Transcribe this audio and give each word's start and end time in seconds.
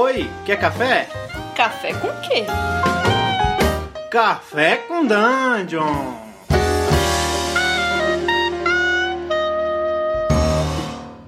Oi, 0.00 0.30
quer 0.46 0.60
café? 0.60 1.08
Café 1.56 1.92
com 1.92 2.06
quê? 2.20 2.44
Café 4.08 4.76
com 4.76 5.04
Dungeon! 5.04 6.14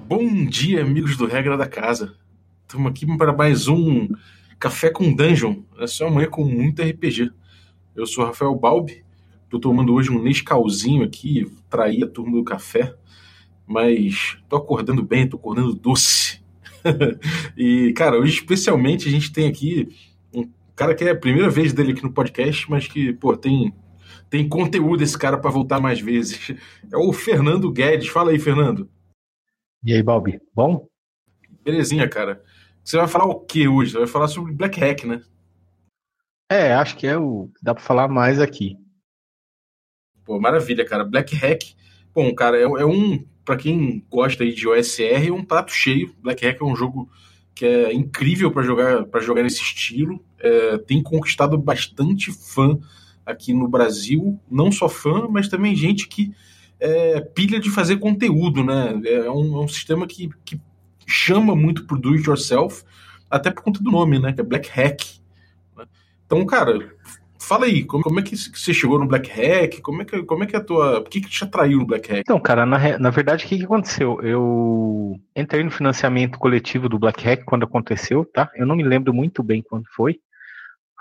Bom 0.07 0.45
dia, 0.45 0.83
amigos 0.83 1.17
do 1.17 1.25
Regra 1.25 1.57
da 1.57 1.67
Casa. 1.67 2.15
Estamos 2.61 2.89
aqui 2.89 3.05
para 3.17 3.33
mais 3.33 3.67
um 3.67 4.07
Café 4.57 4.89
com 4.89 5.13
Dungeon. 5.13 5.63
Essa 5.77 6.05
é 6.05 6.07
uma 6.07 6.15
manhã 6.15 6.29
com 6.29 6.45
muito 6.45 6.81
RPG. 6.81 7.29
Eu 7.93 8.05
sou 8.05 8.23
Rafael 8.23 8.55
Balbi. 8.55 9.03
Estou 9.43 9.59
tomando 9.59 9.93
hoje 9.93 10.09
um 10.11 10.23
Nescauzinho 10.23 11.03
aqui, 11.03 11.45
trair 11.69 12.05
a 12.05 12.07
turma 12.07 12.37
do 12.37 12.43
café. 12.45 12.95
Mas 13.67 14.37
tô 14.47 14.55
acordando 14.55 15.03
bem, 15.03 15.27
tô 15.27 15.35
acordando 15.35 15.75
doce. 15.75 16.20
e, 17.57 17.93
cara, 17.93 18.17
hoje 18.17 18.33
especialmente 18.33 19.07
a 19.07 19.11
gente 19.11 19.31
tem 19.31 19.47
aqui 19.47 19.89
um 20.33 20.49
cara 20.75 20.95
que 20.95 21.03
é 21.03 21.11
a 21.11 21.15
primeira 21.15 21.49
vez 21.49 21.73
dele 21.73 21.91
aqui 21.91 22.03
no 22.03 22.13
podcast, 22.13 22.69
mas 22.69 22.87
que, 22.87 23.13
pô, 23.13 23.35
tem, 23.35 23.73
tem 24.29 24.47
conteúdo 24.47 25.03
esse 25.03 25.17
cara 25.17 25.37
para 25.37 25.51
voltar 25.51 25.79
mais 25.79 25.99
vezes. 25.99 26.55
É 26.91 26.97
o 26.97 27.11
Fernando 27.13 27.71
Guedes. 27.71 28.09
Fala 28.09 28.31
aí, 28.31 28.39
Fernando. 28.39 28.89
E 29.83 29.93
aí, 29.93 30.03
Balbi, 30.03 30.39
bom? 30.53 30.87
Belezinha, 31.63 32.07
cara. 32.07 32.43
Você 32.83 32.97
vai 32.97 33.07
falar 33.07 33.25
o 33.25 33.39
que 33.39 33.67
hoje? 33.67 33.91
Você 33.91 33.99
vai 33.99 34.07
falar 34.07 34.27
sobre 34.27 34.53
Black 34.53 34.79
Hack, 34.79 35.05
né? 35.05 35.21
É, 36.51 36.73
acho 36.73 36.97
que 36.97 37.07
é 37.07 37.17
o 37.17 37.49
que 37.55 37.63
dá 37.63 37.73
para 37.73 37.83
falar 37.83 38.07
mais 38.07 38.39
aqui. 38.39 38.77
Pô, 40.25 40.39
maravilha, 40.39 40.85
cara. 40.85 41.05
Black 41.05 41.35
Hack, 41.35 41.75
bom, 42.13 42.33
cara, 42.35 42.57
é, 42.57 42.63
é 42.63 42.85
um, 42.85 43.25
para 43.43 43.57
quem 43.57 44.03
gosta 44.09 44.43
aí 44.43 44.53
de 44.53 44.67
OSR, 44.67 45.27
é 45.27 45.31
um 45.31 45.43
prato 45.43 45.71
cheio. 45.71 46.15
Black 46.21 46.45
Hack 46.45 46.61
é 46.61 46.65
um 46.65 46.75
jogo 46.75 47.09
que 47.53 47.65
é 47.65 47.93
incrível 47.93 48.51
para 48.51 48.63
jogar 48.63 49.05
para 49.05 49.21
jogar 49.21 49.43
nesse 49.43 49.61
estilo. 49.61 50.23
É, 50.39 50.77
tem 50.77 51.01
conquistado 51.01 51.57
bastante 51.57 52.31
fã 52.31 52.79
aqui 53.25 53.53
no 53.53 53.67
Brasil, 53.67 54.39
não 54.49 54.71
só 54.71 54.89
fã, 54.89 55.27
mas 55.29 55.47
também 55.47 55.75
gente 55.75 56.07
que 56.07 56.33
é, 56.79 57.21
pilha 57.21 57.59
de 57.59 57.69
fazer 57.69 57.97
conteúdo, 57.97 58.63
né? 58.63 58.99
É 59.05 59.29
um, 59.29 59.61
é 59.61 59.63
um 59.63 59.67
sistema 59.67 60.07
que, 60.07 60.29
que 60.43 60.59
chama 61.05 61.55
muito 61.55 61.85
pro 61.85 61.99
do 61.99 62.13
it 62.13 62.27
yourself, 62.27 62.83
até 63.29 63.51
por 63.51 63.63
conta 63.63 63.83
do 63.83 63.91
nome, 63.91 64.17
né? 64.17 64.33
Que 64.33 64.41
é 64.41 64.43
Black 64.43 64.69
Hack. 64.69 65.01
Né? 65.77 65.85
Então, 66.25 66.43
cara, 66.45 66.91
fala 67.41 67.65
aí, 67.65 67.83
como, 67.83 68.03
como 68.03 68.19
é 68.19 68.23
que 68.23 68.35
você 68.35 68.73
chegou 68.73 68.99
no 68.99 69.07
Black 69.07 69.29
Hack? 69.29 69.81
Como 69.81 70.01
é 70.01 70.05
que, 70.05 70.23
como 70.23 70.43
é 70.43 70.47
que 70.47 70.55
é 70.55 70.59
a 70.59 70.63
tua. 70.63 70.99
O 70.99 71.03
que, 71.03 71.21
que 71.21 71.29
te 71.29 71.43
atraiu 71.43 71.79
no 71.79 71.85
Black 71.85 72.09
Hack? 72.09 72.21
Então, 72.21 72.39
cara, 72.39 72.65
na, 72.65 72.97
na 72.97 73.09
verdade, 73.09 73.45
o 73.45 73.47
que, 73.47 73.57
que 73.57 73.65
aconteceu? 73.65 74.19
Eu 74.21 75.19
entrei 75.35 75.63
no 75.63 75.71
financiamento 75.71 76.37
coletivo 76.37 76.87
do 76.87 76.99
Black 76.99 77.23
Hack 77.23 77.43
quando 77.43 77.63
aconteceu, 77.63 78.25
tá? 78.25 78.49
Eu 78.55 78.65
não 78.65 78.75
me 78.75 78.83
lembro 78.83 79.13
muito 79.13 79.41
bem 79.41 79.61
quando 79.61 79.85
foi. 79.95 80.19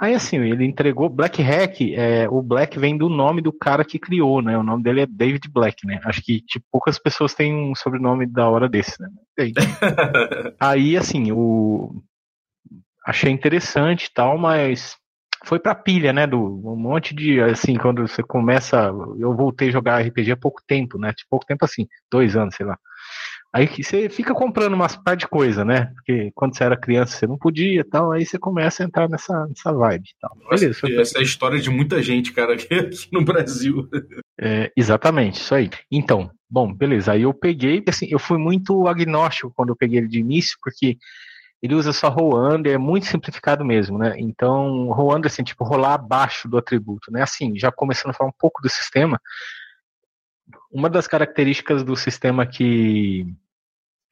Aí 0.01 0.15
assim, 0.15 0.39
ele 0.39 0.65
entregou 0.65 1.11
Black 1.11 1.43
Hack, 1.43 1.83
é, 1.93 2.27
o 2.27 2.41
Black 2.41 2.79
vem 2.79 2.97
do 2.97 3.11
nome 3.11 3.43
do 3.43 3.53
cara 3.53 3.85
que 3.85 3.99
criou, 3.99 4.41
né? 4.41 4.57
O 4.57 4.63
nome 4.63 4.83
dele 4.83 5.03
é 5.03 5.07
David 5.07 5.47
Black, 5.53 5.87
né? 5.87 6.01
Acho 6.05 6.23
que 6.23 6.41
tipo, 6.41 6.65
poucas 6.73 6.99
pessoas 6.99 7.35
têm 7.35 7.55
um 7.55 7.75
sobrenome 7.75 8.27
da 8.27 8.49
hora 8.49 8.67
desse, 8.67 8.97
né? 8.99 9.09
Aí 10.59 10.97
assim, 10.97 11.31
o 11.33 12.03
achei 13.07 13.31
interessante 13.31 14.07
e 14.07 14.13
tal, 14.15 14.39
mas 14.39 14.97
foi 15.45 15.59
pra 15.59 15.75
pilha, 15.75 16.13
né? 16.13 16.27
Do 16.27 16.39
um 16.39 16.77
monte 16.77 17.15
de 17.15 17.41
assim, 17.41 17.77
quando 17.77 18.07
você 18.07 18.23
começa, 18.23 18.93
eu 19.19 19.35
voltei 19.35 19.69
a 19.69 19.73
jogar 19.73 20.01
RPG 20.01 20.33
há 20.33 20.37
pouco 20.37 20.63
tempo, 20.67 20.99
né? 20.99 21.13
Tipo, 21.13 21.31
pouco 21.31 21.47
tempo 21.47 21.65
assim, 21.65 21.89
dois 22.11 22.37
anos, 22.37 22.55
sei 22.55 22.67
lá. 22.67 22.79
Aí 23.53 23.67
você 23.67 24.09
fica 24.09 24.33
comprando 24.33 24.75
umas 24.75 24.97
par 24.97 25.17
de 25.17 25.27
coisa, 25.27 25.65
né? 25.65 25.87
Porque 25.95 26.31
quando 26.35 26.57
você 26.57 26.63
era 26.63 26.77
criança 26.77 27.17
você 27.17 27.27
não 27.27 27.37
podia 27.37 27.85
tal, 27.85 28.13
aí 28.13 28.25
você 28.25 28.39
começa 28.39 28.83
a 28.83 28.87
entrar 28.87 29.09
nessa, 29.09 29.47
nessa 29.47 29.73
vibe 29.73 30.09
tal. 30.21 30.37
Nossa, 30.37 30.65
Beleza, 30.65 31.01
essa 31.01 31.19
é 31.19 31.21
a 31.21 31.25
história 31.25 31.59
de 31.59 31.69
muita 31.69 32.01
gente, 32.01 32.33
cara, 32.33 32.55
aqui, 32.55 32.73
aqui 32.73 33.09
no 33.13 33.25
Brasil. 33.25 33.89
É, 34.41 34.71
exatamente, 34.77 35.41
isso 35.41 35.53
aí. 35.53 35.69
Então, 35.91 36.31
bom, 36.49 36.73
beleza. 36.73 37.13
Aí 37.13 37.23
eu 37.23 37.35
peguei, 37.35 37.83
assim, 37.89 38.07
eu 38.09 38.21
fui 38.21 38.39
muito 38.39 38.87
agnóstico 38.87 39.53
quando 39.57 39.71
eu 39.71 39.77
peguei 39.77 39.99
ele 39.99 40.09
de 40.09 40.21
início, 40.21 40.57
porque 40.63 40.97
ele 41.63 41.75
usa 41.75 41.93
só 41.93 42.09
roll 42.09 42.37
é 42.67 42.79
muito 42.79 43.07
simplificado 43.07 43.65
mesmo, 43.65 43.99
né? 43.99 44.15
Então, 44.19 44.91
roll 44.93 45.15
assim, 45.27 45.43
tipo, 45.43 45.65
rolar 45.65 45.95
abaixo 45.95 46.49
do 46.49 46.57
atributo, 46.57 47.13
né? 47.13 47.23
Assim, 47.23 47.59
já 47.59 47.71
começando 47.71 48.11
a 48.11 48.15
falar 48.15 48.31
um 48.31 48.39
pouco 48.39 48.63
do 48.63 48.69
sistema, 48.69 49.21
uma 50.73 50.89
das 50.89 51.07
características 51.07 51.83
do 51.83 51.95
sistema 51.97 52.47
que 52.47 53.27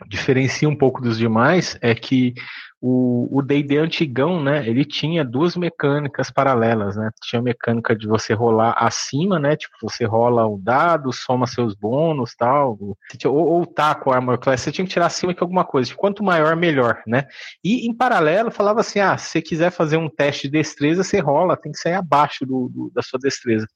diferencia 0.06 0.68
um 0.68 0.76
pouco 0.76 1.00
dos 1.00 1.18
demais 1.18 1.78
é 1.80 1.94
que 1.94 2.34
o 2.80 3.42
D&D 3.42 3.76
antigão, 3.76 4.40
né, 4.40 4.68
ele 4.68 4.84
tinha 4.84 5.24
duas 5.24 5.56
mecânicas 5.56 6.30
paralelas, 6.30 6.96
né, 6.96 7.10
tinha 7.20 7.40
a 7.40 7.42
mecânica 7.42 7.94
de 7.94 8.06
você 8.06 8.32
rolar 8.34 8.76
acima, 8.78 9.38
né, 9.38 9.56
tipo, 9.56 9.74
você 9.82 10.04
rola 10.04 10.46
o 10.46 10.56
dado, 10.58 11.12
soma 11.12 11.46
seus 11.46 11.74
bônus, 11.74 12.36
tal, 12.36 12.78
ou, 13.24 13.32
ou 13.32 13.66
tá 13.66 13.96
com 13.96 14.12
a 14.12 14.16
armor 14.16 14.38
class, 14.38 14.60
você 14.60 14.70
tinha 14.70 14.86
que 14.86 14.92
tirar 14.92 15.06
acima 15.06 15.34
de 15.34 15.40
alguma 15.40 15.64
coisa, 15.64 15.92
quanto 15.94 16.22
maior, 16.22 16.54
melhor, 16.54 17.02
né, 17.04 17.26
e 17.64 17.88
em 17.88 17.92
paralelo 17.92 18.50
falava 18.52 18.80
assim, 18.80 19.00
ah, 19.00 19.18
se 19.18 19.30
você 19.30 19.42
quiser 19.42 19.72
fazer 19.72 19.96
um 19.96 20.08
teste 20.08 20.46
de 20.46 20.52
destreza, 20.52 21.02
você 21.02 21.18
rola, 21.18 21.56
tem 21.56 21.72
que 21.72 21.78
sair 21.78 21.94
abaixo 21.94 22.46
do, 22.46 22.68
do 22.68 22.92
da 22.94 23.02
sua 23.02 23.18
destreza. 23.18 23.66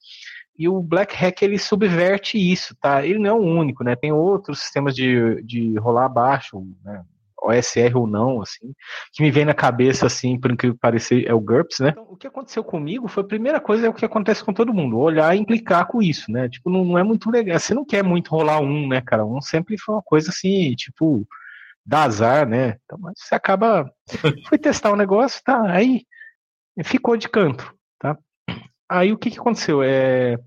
E 0.57 0.69
o 0.69 0.81
Black 0.81 1.15
Hack 1.15 1.41
ele 1.41 1.57
subverte 1.57 2.37
isso, 2.37 2.75
tá? 2.79 3.05
Ele 3.05 3.19
não 3.19 3.29
é 3.29 3.33
o 3.33 3.37
único, 3.37 3.83
né? 3.83 3.95
Tem 3.95 4.11
outros 4.11 4.59
sistemas 4.59 4.95
de, 4.95 5.41
de 5.43 5.77
rolar 5.79 6.05
abaixo, 6.05 6.63
né? 6.83 7.03
OSR 7.43 7.97
ou 7.97 8.07
não, 8.07 8.41
assim, 8.41 8.73
que 9.11 9.21
me 9.21 9.29
vem 9.29 9.43
na 9.45 9.53
cabeça, 9.53 10.05
assim, 10.05 10.39
por 10.39 10.51
incrível 10.51 10.75
que 10.75 10.79
pareça, 10.79 11.13
é 11.15 11.33
o 11.33 11.39
GURPS, 11.39 11.79
né? 11.79 11.89
Então, 11.89 12.07
o 12.09 12.15
que 12.15 12.25
aconteceu 12.25 12.63
comigo 12.63 13.07
foi 13.07 13.23
a 13.23 13.27
primeira 13.27 13.59
coisa, 13.59 13.85
é 13.85 13.89
o 13.89 13.93
que 13.93 14.05
acontece 14.05 14.43
com 14.43 14.53
todo 14.53 14.73
mundo, 14.73 14.97
olhar 14.97 15.35
e 15.35 15.39
implicar 15.39 15.87
com 15.87 16.01
isso, 16.01 16.31
né? 16.31 16.47
Tipo, 16.47 16.69
não, 16.69 16.85
não 16.85 16.97
é 16.97 17.03
muito 17.03 17.29
legal, 17.29 17.59
você 17.59 17.73
não 17.73 17.85
quer 17.85 18.03
muito 18.03 18.29
rolar 18.29 18.59
um, 18.59 18.87
né, 18.87 19.01
cara? 19.01 19.25
Um 19.25 19.41
sempre 19.41 19.77
foi 19.77 19.95
uma 19.95 20.01
coisa 20.01 20.29
assim, 20.29 20.73
tipo, 20.75 21.27
dá 21.85 22.03
azar, 22.03 22.47
né? 22.47 22.77
Então, 22.85 22.97
mas 22.99 23.13
você 23.17 23.35
acaba, 23.35 23.91
foi 24.47 24.57
testar 24.57 24.91
o 24.91 24.93
um 24.93 24.97
negócio, 24.97 25.41
tá, 25.43 25.69
aí 25.69 26.05
ficou 26.83 27.17
de 27.17 27.27
canto, 27.27 27.73
tá? 27.99 28.17
Aí 28.93 29.11
o 29.11 29.17
que, 29.17 29.31
que 29.31 29.39
aconteceu? 29.39 29.81
É, 29.81 30.37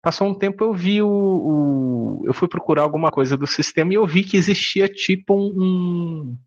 passou 0.00 0.28
um 0.28 0.34
tempo 0.34 0.62
eu 0.62 0.72
vi 0.72 1.02
o, 1.02 1.08
o, 1.08 2.22
eu 2.24 2.32
fui 2.32 2.46
procurar 2.46 2.82
alguma 2.82 3.10
coisa 3.10 3.36
do 3.36 3.44
sistema 3.44 3.92
e 3.92 3.96
eu 3.96 4.06
vi 4.06 4.22
que 4.22 4.36
existia 4.36 4.88
tipo 4.88 5.34
um, 5.34 6.38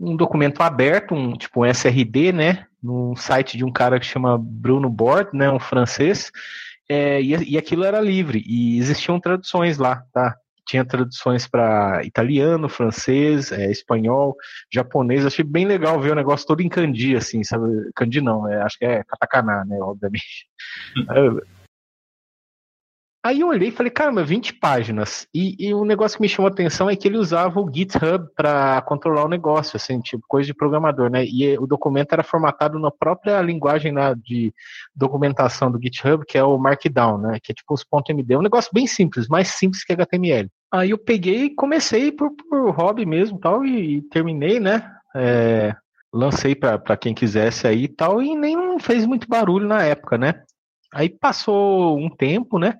um 0.00 0.16
documento 0.16 0.62
aberto, 0.62 1.14
um 1.14 1.36
tipo 1.36 1.60
um 1.60 1.64
SRD, 1.64 2.32
né, 2.32 2.66
no 2.82 3.14
site 3.14 3.56
de 3.56 3.64
um 3.64 3.70
cara 3.70 4.00
que 4.00 4.06
chama 4.06 4.36
Bruno 4.36 4.90
Bord, 4.90 5.30
né, 5.32 5.48
um 5.48 5.60
francês, 5.60 6.32
é, 6.88 7.22
e, 7.22 7.52
e 7.52 7.56
aquilo 7.56 7.84
era 7.84 8.00
livre 8.00 8.42
e 8.44 8.78
existiam 8.78 9.20
traduções 9.20 9.78
lá, 9.78 10.02
tá? 10.12 10.36
Tinha 10.70 10.84
traduções 10.84 11.48
para 11.48 12.04
italiano, 12.04 12.68
francês, 12.68 13.50
é, 13.50 13.70
espanhol, 13.70 14.36
japonês. 14.72 15.26
Achei 15.26 15.44
bem 15.44 15.66
legal 15.66 16.00
ver 16.00 16.12
o 16.12 16.14
negócio 16.14 16.46
todo 16.46 16.60
em 16.60 16.68
kanji, 16.68 17.16
assim, 17.16 17.42
sabe? 17.42 17.66
Kanji 17.94 18.20
não, 18.20 18.48
é, 18.48 18.62
acho 18.62 18.78
que 18.78 18.84
é 18.84 19.02
katakana, 19.02 19.64
né? 19.64 19.78
Obviamente. 19.80 20.46
Aí 23.22 23.40
eu 23.40 23.48
olhei 23.48 23.68
e 23.68 23.72
falei, 23.72 23.90
caramba, 23.90 24.24
20 24.24 24.54
páginas. 24.54 25.28
E, 25.34 25.54
e 25.58 25.74
o 25.74 25.84
negócio 25.84 26.16
que 26.16 26.22
me 26.22 26.28
chamou 26.28 26.48
a 26.48 26.52
atenção 26.52 26.88
é 26.88 26.96
que 26.96 27.06
ele 27.06 27.18
usava 27.18 27.60
o 27.60 27.70
GitHub 27.70 28.26
para 28.34 28.80
controlar 28.82 29.26
o 29.26 29.28
negócio, 29.28 29.76
assim, 29.76 30.00
tipo, 30.00 30.24
coisa 30.26 30.46
de 30.46 30.54
programador, 30.54 31.10
né? 31.10 31.26
E 31.26 31.58
o 31.58 31.66
documento 31.66 32.14
era 32.14 32.22
formatado 32.22 32.78
na 32.78 32.90
própria 32.90 33.42
linguagem 33.42 33.92
né, 33.92 34.14
de 34.24 34.54
documentação 34.94 35.70
do 35.70 35.78
GitHub, 35.78 36.24
que 36.24 36.38
é 36.38 36.44
o 36.44 36.56
Markdown, 36.56 37.18
né? 37.18 37.38
Que 37.42 37.52
é 37.52 37.54
tipo 37.54 37.74
os 37.74 37.84
.md. 38.08 38.32
É 38.32 38.38
um 38.38 38.42
negócio 38.42 38.70
bem 38.72 38.86
simples, 38.86 39.28
mais 39.28 39.48
simples 39.48 39.84
que 39.84 39.92
HTML. 39.92 40.48
Aí 40.72 40.90
eu 40.90 40.98
peguei 40.98 41.44
e 41.44 41.54
comecei 41.54 42.12
por, 42.12 42.30
por 42.30 42.70
hobby 42.70 43.04
mesmo 43.04 43.38
tal, 43.38 43.64
e, 43.64 43.96
e 43.96 44.02
terminei, 44.02 44.60
né? 44.60 44.90
É, 45.14 45.74
lancei 46.12 46.54
para 46.54 46.96
quem 46.96 47.14
quisesse 47.14 47.66
aí 47.66 47.84
e 47.84 47.88
tal, 47.88 48.22
e 48.22 48.36
nem 48.36 48.78
fez 48.78 49.04
muito 49.04 49.28
barulho 49.28 49.66
na 49.66 49.82
época, 49.82 50.16
né? 50.16 50.42
Aí 50.92 51.08
passou 51.08 51.98
um 51.98 52.08
tempo, 52.08 52.58
né? 52.58 52.76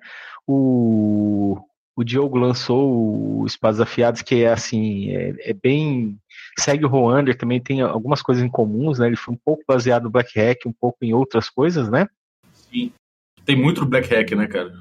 O, 0.47 1.57
o 1.95 2.03
Diogo 2.03 2.37
lançou 2.37 3.41
o 3.41 3.45
Espadas 3.45 3.79
Afiados, 3.79 4.21
que 4.21 4.43
é 4.43 4.51
assim, 4.51 5.11
é, 5.11 5.51
é 5.51 5.53
bem. 5.53 6.17
Segue 6.59 6.85
o 6.85 6.89
Roander, 6.89 7.37
também 7.37 7.59
tem 7.61 7.81
algumas 7.81 8.21
coisas 8.21 8.43
em 8.43 8.49
comuns, 8.49 8.99
né? 8.99 9.07
Ele 9.07 9.15
foi 9.15 9.33
um 9.33 9.39
pouco 9.43 9.63
baseado 9.67 10.03
no 10.03 10.09
Black 10.09 10.37
Hack, 10.37 10.65
um 10.65 10.73
pouco 10.73 10.97
em 11.01 11.13
outras 11.13 11.49
coisas, 11.49 11.89
né? 11.89 12.07
Sim. 12.53 12.91
Tem 13.45 13.55
muito 13.55 13.85
Black 13.85 14.13
Hack, 14.13 14.31
né, 14.31 14.47
cara? 14.47 14.73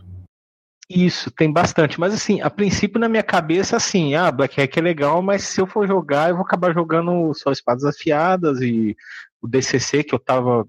Isso, 0.91 1.31
tem 1.31 1.53
bastante. 1.53 2.01
Mas 2.01 2.13
assim, 2.13 2.41
a 2.41 2.51
princípio 2.51 2.99
na 2.99 3.09
minha 3.09 3.23
cabeça, 3.23 3.77
assim, 3.77 4.17
ah, 4.17 4.29
Black 4.33 4.61
Hack 4.61 4.77
é 4.77 4.81
legal, 4.81 5.23
mas 5.23 5.45
se 5.45 5.61
eu 5.61 5.67
for 5.67 5.87
jogar, 5.87 6.29
eu 6.29 6.35
vou 6.35 6.45
acabar 6.45 6.75
jogando 6.75 7.33
só 7.33 7.53
espadas 7.53 7.85
afiadas 7.85 8.61
e 8.61 8.97
o 9.41 9.47
DCC, 9.47 10.03
que 10.03 10.13
eu 10.13 10.19
tava. 10.19 10.67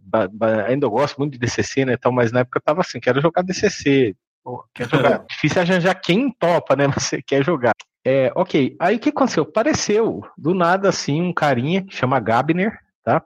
Ainda 0.68 0.86
eu 0.86 0.92
gosto 0.92 1.18
muito 1.18 1.34
de 1.34 1.40
DCC, 1.40 1.86
né? 1.86 1.98
Tal, 1.98 2.12
mas 2.12 2.32
na 2.32 2.42
época 2.42 2.60
eu 2.60 2.62
tava 2.62 2.82
assim, 2.82 3.00
quero 3.00 3.20
jogar 3.20 3.42
DCC. 3.42 4.16
Pô, 4.44 4.64
quer 4.76 4.88
jogar. 4.88 5.26
Difícil 5.28 5.60
arranjar 5.60 5.96
quem 5.96 6.32
topa, 6.32 6.76
né? 6.76 6.86
Mas 6.86 7.02
você 7.04 7.20
quer 7.20 7.44
jogar. 7.44 7.74
É, 8.06 8.32
ok, 8.36 8.76
aí 8.80 8.98
o 8.98 9.00
que 9.00 9.10
aconteceu? 9.10 9.42
Apareceu 9.44 10.24
do 10.38 10.54
nada 10.54 10.90
assim 10.90 11.20
um 11.20 11.34
carinha 11.34 11.84
que 11.84 11.96
chama 11.96 12.20
Gabner, 12.20 12.78
tá? 13.04 13.24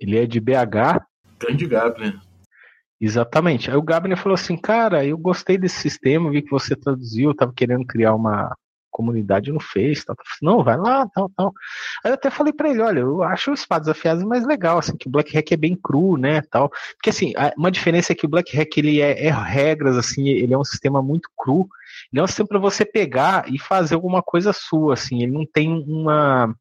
Ele 0.00 0.18
é 0.18 0.26
de 0.26 0.40
BH. 0.40 1.04
Grande 1.38 1.66
Gabner. 1.66 2.25
Exatamente. 3.00 3.70
Aí 3.70 3.76
o 3.76 3.82
Gabner 3.82 4.16
falou 4.16 4.34
assim, 4.34 4.56
cara, 4.56 5.04
eu 5.04 5.18
gostei 5.18 5.58
desse 5.58 5.80
sistema, 5.80 6.30
vi 6.30 6.42
que 6.42 6.50
você 6.50 6.74
traduziu, 6.74 7.30
eu 7.30 7.36
tava 7.36 7.52
querendo 7.54 7.86
criar 7.86 8.14
uma 8.14 8.54
comunidade 8.96 9.52
no 9.52 9.60
Face, 9.60 10.06
tal. 10.06 10.16
não, 10.40 10.64
vai 10.64 10.78
lá, 10.78 11.06
tal, 11.14 11.30
tal. 11.36 11.52
Aí 12.02 12.10
eu 12.10 12.14
até 12.14 12.30
falei 12.30 12.50
para 12.50 12.70
ele, 12.70 12.80
olha, 12.80 13.00
eu 13.00 13.22
acho 13.22 13.52
os 13.52 13.60
espadas 13.60 13.88
afiados 13.88 14.24
mais 14.24 14.46
legal, 14.46 14.78
assim, 14.78 14.96
que 14.96 15.06
o 15.06 15.10
Black 15.10 15.34
Hack 15.36 15.52
é 15.52 15.56
bem 15.56 15.76
cru, 15.76 16.16
né, 16.16 16.40
tal. 16.50 16.70
Porque 16.94 17.10
assim, 17.10 17.34
uma 17.58 17.70
diferença 17.70 18.12
é 18.12 18.14
que 18.14 18.24
o 18.24 18.28
Black 18.28 18.56
Hack 18.56 18.78
ele 18.78 19.02
é, 19.02 19.26
é 19.26 19.30
regras, 19.30 19.98
assim, 19.98 20.28
ele 20.28 20.54
é 20.54 20.58
um 20.58 20.64
sistema 20.64 21.02
muito 21.02 21.28
cru. 21.36 21.68
Ele 22.10 22.20
é 22.20 22.22
um 22.22 22.26
sistema 22.26 22.48
para 22.48 22.58
você 22.58 22.86
pegar 22.86 23.44
e 23.52 23.58
fazer 23.58 23.94
alguma 23.94 24.22
coisa 24.22 24.52
sua, 24.54 24.94
assim. 24.94 25.22
Ele 25.22 25.32
não 25.32 25.44
tem 25.44 25.70
uma 25.86 26.54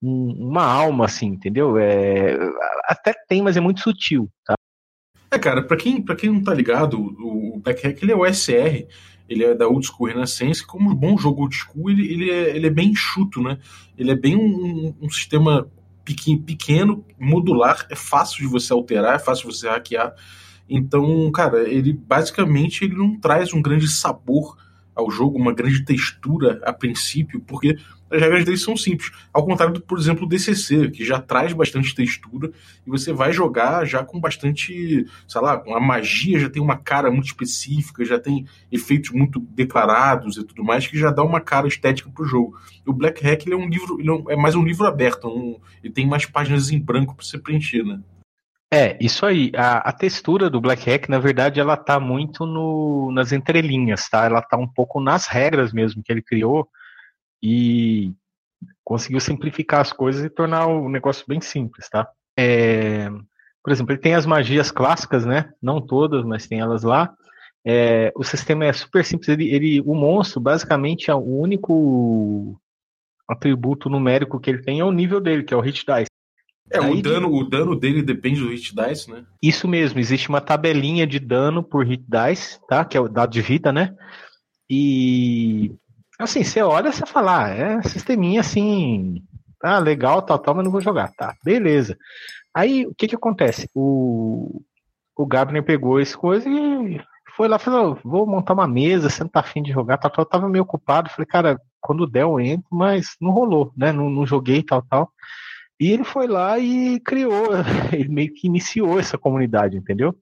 uma 0.00 0.62
alma, 0.62 1.06
assim, 1.06 1.26
entendeu? 1.26 1.78
É, 1.78 2.36
até 2.84 3.14
tem, 3.26 3.42
mas 3.42 3.56
é 3.56 3.60
muito 3.60 3.80
sutil, 3.80 4.30
tá? 4.44 4.54
É, 5.30 5.38
cara, 5.38 5.62
pra 5.62 5.76
quem, 5.76 6.00
pra 6.00 6.14
quem 6.14 6.30
não 6.30 6.42
tá 6.42 6.54
ligado, 6.54 6.98
o, 6.98 7.56
o 7.56 7.58
Black 7.58 7.86
Hack 7.86 8.02
ele 8.02 8.12
é 8.12 8.16
o 8.16 8.26
SR, 8.26 8.86
ele 9.28 9.44
é 9.44 9.54
da 9.54 9.66
Old 9.66 9.86
School 9.86 10.08
Renaissance, 10.08 10.64
como 10.64 10.90
um 10.90 10.94
bom 10.94 11.18
jogo 11.18 11.42
Old 11.42 11.56
School, 11.56 11.90
ele, 11.90 12.12
ele, 12.12 12.30
é, 12.30 12.56
ele 12.56 12.66
é 12.66 12.70
bem 12.70 12.90
enxuto, 12.90 13.42
né? 13.42 13.58
Ele 13.98 14.10
é 14.10 14.14
bem 14.14 14.36
um, 14.36 14.94
um 15.00 15.10
sistema 15.10 15.68
pequeno, 16.04 16.42
pequeno, 16.42 17.04
modular, 17.18 17.86
é 17.90 17.96
fácil 17.96 18.38
de 18.38 18.46
você 18.46 18.72
alterar, 18.72 19.16
é 19.16 19.18
fácil 19.18 19.48
de 19.48 19.56
você 19.56 19.68
hackear. 19.68 20.14
Então, 20.68 21.30
cara, 21.32 21.68
ele 21.68 21.92
basicamente 21.92 22.84
ele 22.84 22.96
não 22.96 23.18
traz 23.18 23.52
um 23.52 23.60
grande 23.60 23.88
sabor 23.88 24.56
ao 24.94 25.10
jogo, 25.10 25.38
uma 25.38 25.52
grande 25.52 25.84
textura 25.84 26.60
a 26.64 26.72
princípio, 26.72 27.40
porque 27.40 27.76
as 28.10 28.20
regras 28.20 28.44
dele 28.44 28.56
são 28.56 28.76
simples. 28.76 29.10
Ao 29.32 29.44
contrário 29.44 29.74
do, 29.74 29.80
por 29.80 29.98
exemplo, 29.98 30.24
o 30.24 30.28
DCC, 30.28 30.90
que 30.90 31.04
já 31.04 31.20
traz 31.20 31.52
bastante 31.52 31.94
textura 31.94 32.50
e 32.86 32.90
você 32.90 33.12
vai 33.12 33.32
jogar 33.32 33.84
já 33.84 34.04
com 34.04 34.20
bastante, 34.20 35.06
sei 35.26 35.40
lá, 35.40 35.62
a 35.66 35.80
magia 35.80 36.38
já 36.38 36.48
tem 36.48 36.62
uma 36.62 36.76
cara 36.76 37.10
muito 37.10 37.26
específica, 37.26 38.04
já 38.04 38.18
tem 38.18 38.46
efeitos 38.70 39.10
muito 39.10 39.40
declarados 39.40 40.36
e 40.36 40.44
tudo 40.44 40.62
mais, 40.62 40.86
que 40.86 40.98
já 40.98 41.10
dá 41.10 41.22
uma 41.22 41.40
cara 41.40 41.66
estética 41.66 42.10
pro 42.10 42.24
jogo. 42.24 42.56
O 42.86 42.92
Black 42.92 43.22
Hack 43.24 43.44
ele 43.46 43.54
é 43.54 43.58
um 43.58 43.68
livro, 43.68 43.98
é, 44.28 44.34
é 44.34 44.36
mais 44.36 44.54
um 44.54 44.62
livro 44.62 44.86
aberto, 44.86 45.28
um, 45.28 45.58
ele 45.82 45.92
tem 45.92 46.06
mais 46.06 46.24
páginas 46.26 46.70
em 46.70 46.78
branco 46.78 47.14
para 47.14 47.24
você 47.24 47.38
preencher, 47.38 47.82
né? 47.82 48.00
É, 48.72 48.96
isso 49.00 49.24
aí. 49.24 49.52
A, 49.54 49.88
a, 49.88 49.92
textura 49.92 50.50
do 50.50 50.60
Black 50.60 50.90
Hack, 50.90 51.08
na 51.08 51.20
verdade, 51.20 51.60
ela 51.60 51.76
tá 51.76 52.00
muito 52.00 52.44
no, 52.44 53.12
nas 53.12 53.30
entrelinhas, 53.30 54.08
tá? 54.08 54.24
Ela 54.24 54.42
tá 54.42 54.56
um 54.56 54.66
pouco 54.66 55.00
nas 55.00 55.28
regras 55.28 55.72
mesmo 55.72 56.02
que 56.02 56.12
ele 56.12 56.20
criou 56.20 56.68
e 57.42 58.12
conseguiu 58.84 59.20
simplificar 59.20 59.80
as 59.80 59.92
coisas 59.92 60.24
e 60.24 60.30
tornar 60.30 60.66
o 60.66 60.88
negócio 60.88 61.24
bem 61.26 61.40
simples, 61.40 61.88
tá? 61.88 62.08
É, 62.38 63.08
por 63.62 63.72
exemplo, 63.72 63.92
ele 63.92 64.00
tem 64.00 64.14
as 64.14 64.26
magias 64.26 64.70
clássicas, 64.70 65.24
né? 65.24 65.52
Não 65.60 65.80
todas, 65.80 66.24
mas 66.24 66.46
tem 66.46 66.60
elas 66.60 66.82
lá. 66.82 67.12
É, 67.64 68.12
o 68.14 68.22
sistema 68.22 68.64
é 68.64 68.72
super 68.72 69.04
simples. 69.04 69.28
Ele, 69.28 69.52
ele, 69.52 69.80
o 69.80 69.92
monstro, 69.92 70.40
basicamente, 70.40 71.10
é 71.10 71.14
o 71.14 71.18
único 71.18 72.56
atributo 73.28 73.90
numérico 73.90 74.38
que 74.38 74.48
ele 74.48 74.62
tem 74.62 74.78
é 74.78 74.84
o 74.84 74.92
nível 74.92 75.20
dele, 75.20 75.42
que 75.42 75.52
é 75.52 75.56
o 75.56 75.60
hit 75.60 75.84
dice. 75.84 76.06
É, 76.70 76.80
o 76.80 77.00
dano, 77.00 77.32
o 77.32 77.44
dano 77.44 77.74
dele 77.74 78.02
depende 78.02 78.40
do 78.40 78.50
hit 78.50 78.72
dice, 78.72 79.10
né? 79.10 79.24
Isso 79.42 79.66
mesmo, 79.66 79.98
existe 79.98 80.28
uma 80.28 80.40
tabelinha 80.40 81.06
de 81.06 81.18
dano 81.18 81.62
por 81.62 81.84
hit 81.84 82.04
dice, 82.06 82.60
tá? 82.68 82.84
Que 82.84 82.96
é 82.96 83.00
o 83.00 83.08
dado 83.08 83.32
de 83.32 83.42
vida, 83.42 83.72
né? 83.72 83.96
E 84.70 85.74
assim, 86.18 86.42
você 86.44 86.62
olha 86.62 86.88
e 86.88 86.92
fala, 86.92 87.44
ah, 87.44 87.48
é 87.48 87.82
sisteminha 87.82 88.40
assim, 88.40 89.22
tá 89.60 89.78
legal, 89.78 90.22
tal, 90.22 90.38
tal, 90.38 90.54
mas 90.54 90.64
não 90.64 90.72
vou 90.72 90.80
jogar, 90.80 91.12
tá? 91.16 91.34
Beleza. 91.44 91.96
Aí 92.54 92.86
o 92.86 92.94
que 92.94 93.08
que 93.08 93.16
acontece? 93.16 93.68
O 93.74 94.62
o 95.16 95.26
Gabner 95.26 95.64
pegou 95.64 95.98
esse 95.98 96.16
coisa 96.16 96.48
e 96.48 97.00
foi 97.34 97.48
lá, 97.48 97.58
falou, 97.58 97.98
vou 98.04 98.26
montar 98.26 98.52
uma 98.52 98.68
mesa, 98.68 99.08
você 99.08 99.22
não 99.22 99.30
tá 99.30 99.40
afim 99.40 99.62
de 99.62 99.72
jogar, 99.72 99.96
tal, 99.98 100.10
tal. 100.10 100.22
Eu 100.24 100.28
tava 100.28 100.48
meio 100.48 100.64
ocupado, 100.64 101.10
falei, 101.10 101.26
cara, 101.26 101.60
quando 101.80 102.06
der 102.06 102.22
eu 102.22 102.38
entro, 102.38 102.66
mas 102.70 103.16
não 103.20 103.30
rolou, 103.30 103.72
né? 103.76 103.92
Não, 103.92 104.10
não 104.10 104.26
joguei, 104.26 104.62
tal, 104.62 104.82
tal. 104.82 105.10
E 105.80 105.90
ele 105.90 106.04
foi 106.04 106.26
lá 106.26 106.58
e 106.58 107.00
criou, 107.00 107.48
ele 107.92 108.08
meio 108.08 108.32
que 108.32 108.46
iniciou 108.46 108.98
essa 108.98 109.18
comunidade, 109.18 109.76
entendeu? 109.76 110.14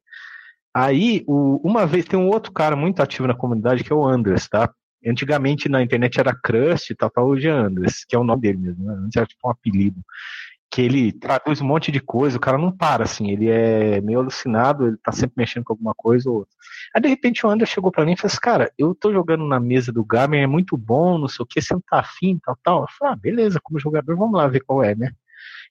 Aí, 0.73 1.25
o, 1.26 1.61
uma 1.64 1.87
vez, 1.87 2.05
tem 2.05 2.19
um 2.19 2.29
outro 2.29 2.52
cara 2.52 2.75
muito 2.75 3.00
ativo 3.00 3.29
na 3.29 3.35
comunidade 3.35 3.85
que 3.85 3.93
é 3.93 3.97
o 3.97 4.05
Andres, 4.05 4.49
tá? 4.49 4.69
Antigamente 5.06 5.68
na 5.68 5.82
internet 5.82 6.18
era 6.18 6.34
Crust 6.34 6.94
tal, 6.96 7.10
tal, 7.10 7.26
hoje 7.26 7.48
é 7.48 7.50
Andres, 7.50 8.04
que 8.04 8.16
é 8.16 8.18
o 8.18 8.24
nome 8.24 8.42
dele 8.42 8.58
mesmo, 8.58 8.84
né? 8.84 8.94
Antes 9.04 9.16
era 9.16 9.26
tipo 9.26 9.46
um 9.46 9.50
apelido. 9.50 10.00
Que 10.70 10.82
ele 10.82 11.12
traduz 11.12 11.60
um 11.60 11.66
monte 11.66 11.92
de 11.92 12.00
coisa, 12.00 12.36
o 12.36 12.40
cara 12.40 12.58
não 12.58 12.72
para, 12.72 13.04
assim, 13.04 13.30
ele 13.30 13.48
é 13.48 14.00
meio 14.00 14.18
alucinado, 14.18 14.88
ele 14.88 14.96
tá 14.96 15.12
sempre 15.12 15.34
mexendo 15.36 15.62
com 15.64 15.72
alguma 15.72 15.94
coisa 15.94 16.28
ou 16.28 16.38
outra. 16.38 16.52
Aí 16.94 17.00
de 17.00 17.08
repente 17.08 17.46
o 17.46 17.48
Andres 17.48 17.70
chegou 17.70 17.92
para 17.92 18.04
mim 18.04 18.12
e 18.12 18.16
falou 18.16 18.32
assim, 18.32 18.40
cara, 18.40 18.72
eu 18.76 18.94
tô 18.94 19.12
jogando 19.12 19.46
na 19.46 19.60
mesa 19.60 19.92
do 19.92 20.04
Gamer, 20.04 20.42
é 20.42 20.46
muito 20.46 20.76
bom, 20.76 21.16
não 21.16 21.28
sei 21.28 21.44
o 21.44 21.46
que, 21.46 21.60
você 21.62 21.74
não 21.74 21.82
tá 21.88 22.00
afim, 22.00 22.40
tal, 22.44 22.58
tal. 22.62 22.80
Eu 22.82 22.88
falei, 22.98 23.14
ah, 23.14 23.16
beleza, 23.16 23.60
como 23.62 23.78
jogador, 23.78 24.16
vamos 24.16 24.36
lá 24.36 24.48
ver 24.48 24.60
qual 24.60 24.82
é, 24.82 24.94
né? 24.96 25.12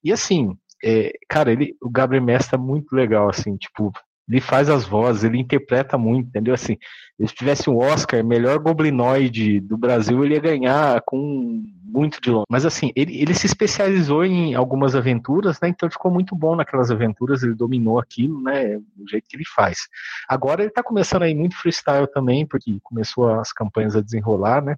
E 0.03 0.11
assim, 0.11 0.57
é, 0.83 1.13
cara, 1.29 1.51
ele, 1.51 1.75
o 1.81 1.89
Gabriel 1.89 2.23
Mestre 2.23 2.55
é 2.55 2.57
muito 2.57 2.93
legal, 2.93 3.29
assim, 3.29 3.55
tipo, 3.55 3.91
ele 4.27 4.39
faz 4.39 4.69
as 4.69 4.85
vozes, 4.85 5.23
ele 5.23 5.39
interpreta 5.39 5.97
muito, 5.97 6.27
entendeu? 6.27 6.53
Assim, 6.53 6.77
se 7.19 7.33
tivesse 7.33 7.69
um 7.69 7.77
Oscar, 7.77 8.23
melhor 8.23 8.57
goblinoide 8.59 9.59
do 9.59 9.77
Brasil, 9.77 10.23
ele 10.23 10.35
ia 10.35 10.39
ganhar 10.39 11.01
com 11.05 11.63
muito 11.83 12.21
de 12.21 12.31
longe. 12.31 12.45
Mas 12.49 12.65
assim, 12.65 12.91
ele, 12.95 13.21
ele 13.21 13.33
se 13.33 13.45
especializou 13.45 14.25
em 14.25 14.55
algumas 14.55 14.95
aventuras, 14.95 15.59
né? 15.61 15.69
Então 15.69 15.91
ficou 15.91 16.09
muito 16.09 16.35
bom 16.35 16.55
naquelas 16.55 16.89
aventuras, 16.89 17.43
ele 17.43 17.53
dominou 17.53 17.99
aquilo, 17.99 18.41
né? 18.41 18.77
Do 18.95 19.07
jeito 19.09 19.27
que 19.27 19.35
ele 19.35 19.45
faz. 19.45 19.87
Agora 20.27 20.61
ele 20.63 20.71
tá 20.71 20.81
começando 20.81 21.23
aí 21.23 21.35
muito 21.35 21.55
freestyle 21.55 22.07
também, 22.07 22.45
porque 22.45 22.79
começou 22.81 23.29
as 23.39 23.51
campanhas 23.51 23.95
a 23.95 24.01
desenrolar, 24.01 24.63
né? 24.63 24.75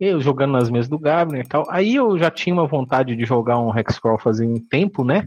eu 0.00 0.20
jogando 0.20 0.52
nas 0.52 0.70
mesas 0.70 0.88
do 0.88 0.98
Gabner 0.98 1.44
e 1.44 1.48
tal. 1.48 1.64
Aí 1.68 1.96
eu 1.96 2.16
já 2.18 2.30
tinha 2.30 2.54
uma 2.54 2.66
vontade 2.66 3.16
de 3.16 3.24
jogar 3.24 3.58
um 3.58 3.76
Hexcrawl 3.76 4.18
fazia 4.18 4.46
um 4.46 4.60
tempo, 4.60 5.02
né? 5.02 5.26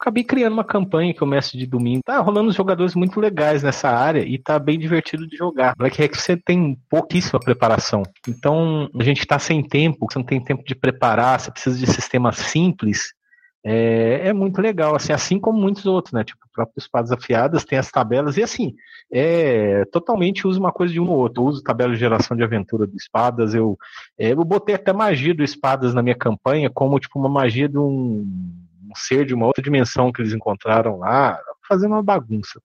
Acabei 0.00 0.22
criando 0.22 0.52
uma 0.52 0.64
campanha 0.64 1.12
que 1.12 1.20
eu 1.20 1.26
mestre 1.26 1.58
de 1.58 1.66
domingo. 1.66 2.02
Tá 2.04 2.20
rolando 2.20 2.52
jogadores 2.52 2.94
muito 2.94 3.18
legais 3.20 3.64
nessa 3.64 3.88
área 3.88 4.20
e 4.20 4.38
tá 4.38 4.56
bem 4.56 4.78
divertido 4.78 5.26
de 5.26 5.36
jogar. 5.36 5.74
Black 5.76 6.00
Hex 6.00 6.20
você 6.20 6.36
tem 6.36 6.78
pouquíssima 6.88 7.40
preparação. 7.40 8.04
Então 8.28 8.88
a 8.98 9.02
gente 9.02 9.26
tá 9.26 9.40
sem 9.40 9.60
tempo, 9.60 10.06
você 10.08 10.18
não 10.18 10.24
tem 10.24 10.42
tempo 10.42 10.64
de 10.64 10.74
preparar, 10.74 11.40
você 11.40 11.50
precisa 11.50 11.76
de 11.76 11.86
sistemas 11.86 12.36
simples. 12.36 13.12
É, 13.64 14.28
é 14.28 14.32
muito 14.32 14.62
legal, 14.62 14.94
assim, 14.94 15.12
assim 15.12 15.38
como 15.38 15.58
muitos 15.58 15.84
outros, 15.84 16.12
né? 16.12 16.22
Tipo, 16.22 16.46
o 16.46 16.52
próprio 16.52 16.78
Espadas 16.78 17.10
Afiadas 17.10 17.64
tem 17.64 17.76
as 17.76 17.90
tabelas, 17.90 18.36
e 18.36 18.42
assim, 18.42 18.74
é, 19.12 19.84
totalmente 19.86 20.46
uso 20.46 20.60
uma 20.60 20.72
coisa 20.72 20.92
de 20.92 21.00
um 21.00 21.10
ou 21.10 21.18
outro. 21.18 21.42
Eu 21.42 21.48
uso 21.48 21.62
tabela 21.62 21.92
de 21.92 21.98
geração 21.98 22.36
de 22.36 22.44
aventura 22.44 22.86
do 22.86 22.96
Espadas, 22.96 23.54
eu, 23.54 23.76
é, 24.16 24.32
eu 24.32 24.44
botei 24.44 24.76
até 24.76 24.92
magia 24.92 25.34
do 25.34 25.42
Espadas 25.42 25.92
na 25.92 26.02
minha 26.02 26.14
campanha, 26.14 26.70
como 26.70 27.00
tipo 27.00 27.18
uma 27.18 27.28
magia 27.28 27.68
de 27.68 27.76
um, 27.76 28.24
um 28.88 28.94
ser 28.94 29.24
de 29.26 29.34
uma 29.34 29.46
outra 29.46 29.62
dimensão 29.62 30.10
que 30.10 30.22
eles 30.22 30.32
encontraram 30.32 30.98
lá, 30.98 31.38
fazendo 31.68 31.92
uma 31.92 32.02
bagunça. 32.02 32.60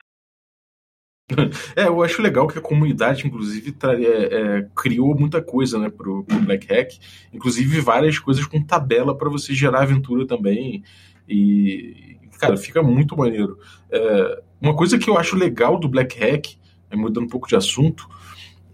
É, 1.76 1.88
eu 1.88 2.04
acho 2.04 2.22
legal 2.22 2.48
que 2.48 2.60
a 2.60 2.62
comunidade, 2.62 3.26
inclusive, 3.26 3.76
é, 3.84 4.58
é, 4.58 4.68
criou 4.76 5.18
muita 5.18 5.42
coisa 5.42 5.80
né, 5.80 5.90
pro, 5.90 6.24
pro 6.24 6.40
Black 6.40 6.68
Hack, 6.68 6.92
inclusive 7.32 7.80
várias 7.80 8.20
coisas 8.20 8.46
com 8.46 8.62
tabela 8.62 9.18
para 9.18 9.30
você 9.30 9.54
gerar 9.54 9.84
aventura 9.84 10.28
também. 10.28 10.84
E, 11.28 12.18
cara, 12.38 12.58
fica 12.58 12.84
muito 12.84 13.18
maneiro. 13.18 13.58
É, 13.90 14.44
uma 14.62 14.76
coisa 14.76 14.98
que 14.98 15.10
eu 15.10 15.18
acho 15.18 15.36
legal 15.36 15.80
do 15.80 15.88
Black 15.88 16.20
Hack, 16.20 16.58
é, 16.92 16.96
mudando 16.96 17.26
um 17.26 17.30
pouco 17.30 17.48
de 17.48 17.56
assunto, 17.56 18.08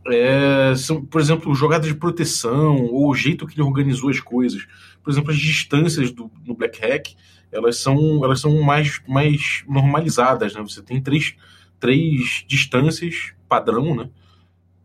é, 0.07 0.73
são, 0.75 1.05
por 1.05 1.21
exemplo, 1.21 1.53
jogadas 1.53 1.87
de 1.87 1.95
proteção 1.95 2.85
ou 2.85 3.09
o 3.09 3.15
jeito 3.15 3.45
que 3.45 3.55
ele 3.55 3.67
organizou 3.67 4.09
as 4.09 4.19
coisas. 4.19 4.65
Por 5.03 5.11
exemplo, 5.11 5.31
as 5.31 5.37
distâncias 5.37 6.11
do, 6.11 6.31
no 6.45 6.55
Black 6.55 6.79
Hack, 6.81 7.15
elas 7.51 7.77
são, 7.77 8.23
elas 8.23 8.39
são 8.39 8.61
mais, 8.61 9.01
mais 9.07 9.63
normalizadas. 9.67 10.53
Né? 10.53 10.61
Você 10.61 10.81
tem 10.81 11.01
três 11.01 11.35
três 11.79 12.43
distâncias 12.47 13.31
padrão, 13.47 13.95
né? 13.95 14.09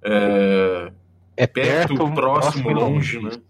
É, 0.02 0.92
é 1.36 1.46
perto, 1.46 1.96
perto 1.96 2.14
próximo, 2.14 2.70
longe, 2.70 3.18
longe, 3.18 3.36
né? 3.36 3.42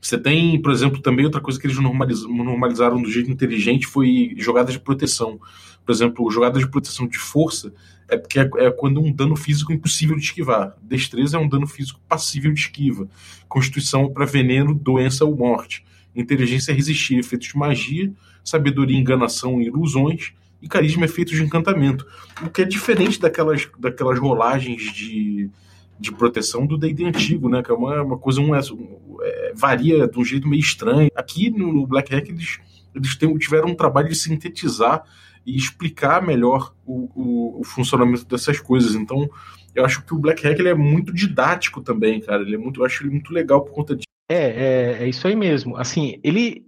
Você 0.00 0.18
tem, 0.18 0.60
por 0.60 0.72
exemplo, 0.72 1.00
também 1.00 1.24
outra 1.24 1.40
coisa 1.40 1.60
que 1.60 1.66
eles 1.66 1.78
normalizaram 1.78 3.00
do 3.00 3.10
jeito 3.10 3.30
inteligente 3.30 3.86
foi 3.86 4.34
jogadas 4.36 4.72
de 4.72 4.80
proteção. 4.80 5.38
Por 5.86 5.92
exemplo, 5.92 6.28
jogadas 6.30 6.60
de 6.60 6.68
proteção 6.68 7.06
de 7.06 7.18
força 7.18 7.72
é 8.08 8.16
porque 8.16 8.40
é, 8.40 8.50
é 8.56 8.70
quando 8.70 9.00
um 9.00 9.12
dano 9.12 9.36
físico 9.36 9.72
impossível 9.72 10.16
de 10.16 10.22
esquivar. 10.22 10.76
Destreza 10.82 11.36
é 11.36 11.40
um 11.40 11.48
dano 11.48 11.68
físico 11.68 12.00
passível 12.08 12.52
de 12.52 12.60
esquiva. 12.60 13.08
Constituição 13.48 14.12
para 14.12 14.26
veneno, 14.26 14.74
doença 14.74 15.24
ou 15.24 15.36
morte. 15.36 15.84
Inteligência 16.14 16.72
é 16.72 16.74
resistir 16.74 17.18
efeitos 17.18 17.48
de 17.48 17.56
magia. 17.56 18.12
Sabedoria, 18.44 18.98
enganação 18.98 19.60
e 19.60 19.66
ilusões 19.66 20.34
e 20.62 20.68
carisma 20.68 21.04
é 21.04 21.08
de 21.08 21.42
encantamento. 21.42 22.06
O 22.40 22.48
que 22.48 22.62
é 22.62 22.64
diferente 22.64 23.20
daquelas, 23.20 23.68
daquelas 23.78 24.18
rolagens 24.18 24.92
de, 24.92 25.50
de 25.98 26.12
proteção 26.12 26.64
do 26.64 26.78
D&D 26.78 27.04
antigo, 27.04 27.48
né? 27.48 27.62
Que 27.62 27.72
é 27.72 27.74
uma, 27.74 28.00
uma 28.02 28.16
coisa, 28.16 28.40
um, 28.40 28.54
é, 28.54 29.52
varia 29.56 30.06
de 30.06 30.18
um 30.18 30.24
jeito 30.24 30.46
meio 30.46 30.60
estranho. 30.60 31.10
Aqui 31.16 31.50
no, 31.50 31.72
no 31.72 31.86
Black 31.86 32.14
Hack 32.14 32.28
eles, 32.28 32.60
eles 32.94 33.18
tiveram 33.40 33.70
um 33.70 33.74
trabalho 33.74 34.08
de 34.08 34.14
sintetizar 34.14 35.02
e 35.44 35.56
explicar 35.56 36.22
melhor 36.22 36.72
o, 36.86 37.10
o, 37.14 37.60
o, 37.60 37.64
funcionamento 37.64 38.24
dessas 38.24 38.60
coisas. 38.60 38.94
Então, 38.94 39.28
eu 39.74 39.84
acho 39.84 40.04
que 40.04 40.14
o 40.14 40.18
Black 40.18 40.46
Hack 40.46 40.60
ele 40.60 40.68
é 40.68 40.74
muito 40.74 41.12
didático 41.12 41.80
também, 41.80 42.20
cara. 42.20 42.42
Ele 42.42 42.54
é 42.54 42.58
muito, 42.58 42.80
eu 42.80 42.84
acho 42.84 43.02
ele 43.02 43.10
muito 43.10 43.32
legal 43.32 43.64
por 43.64 43.72
conta 43.72 43.96
disso. 43.96 44.06
É, 44.28 44.36
é, 44.36 45.02
é 45.04 45.08
isso 45.08 45.26
aí 45.26 45.36
mesmo. 45.36 45.76
Assim, 45.76 46.20
ele 46.22 46.64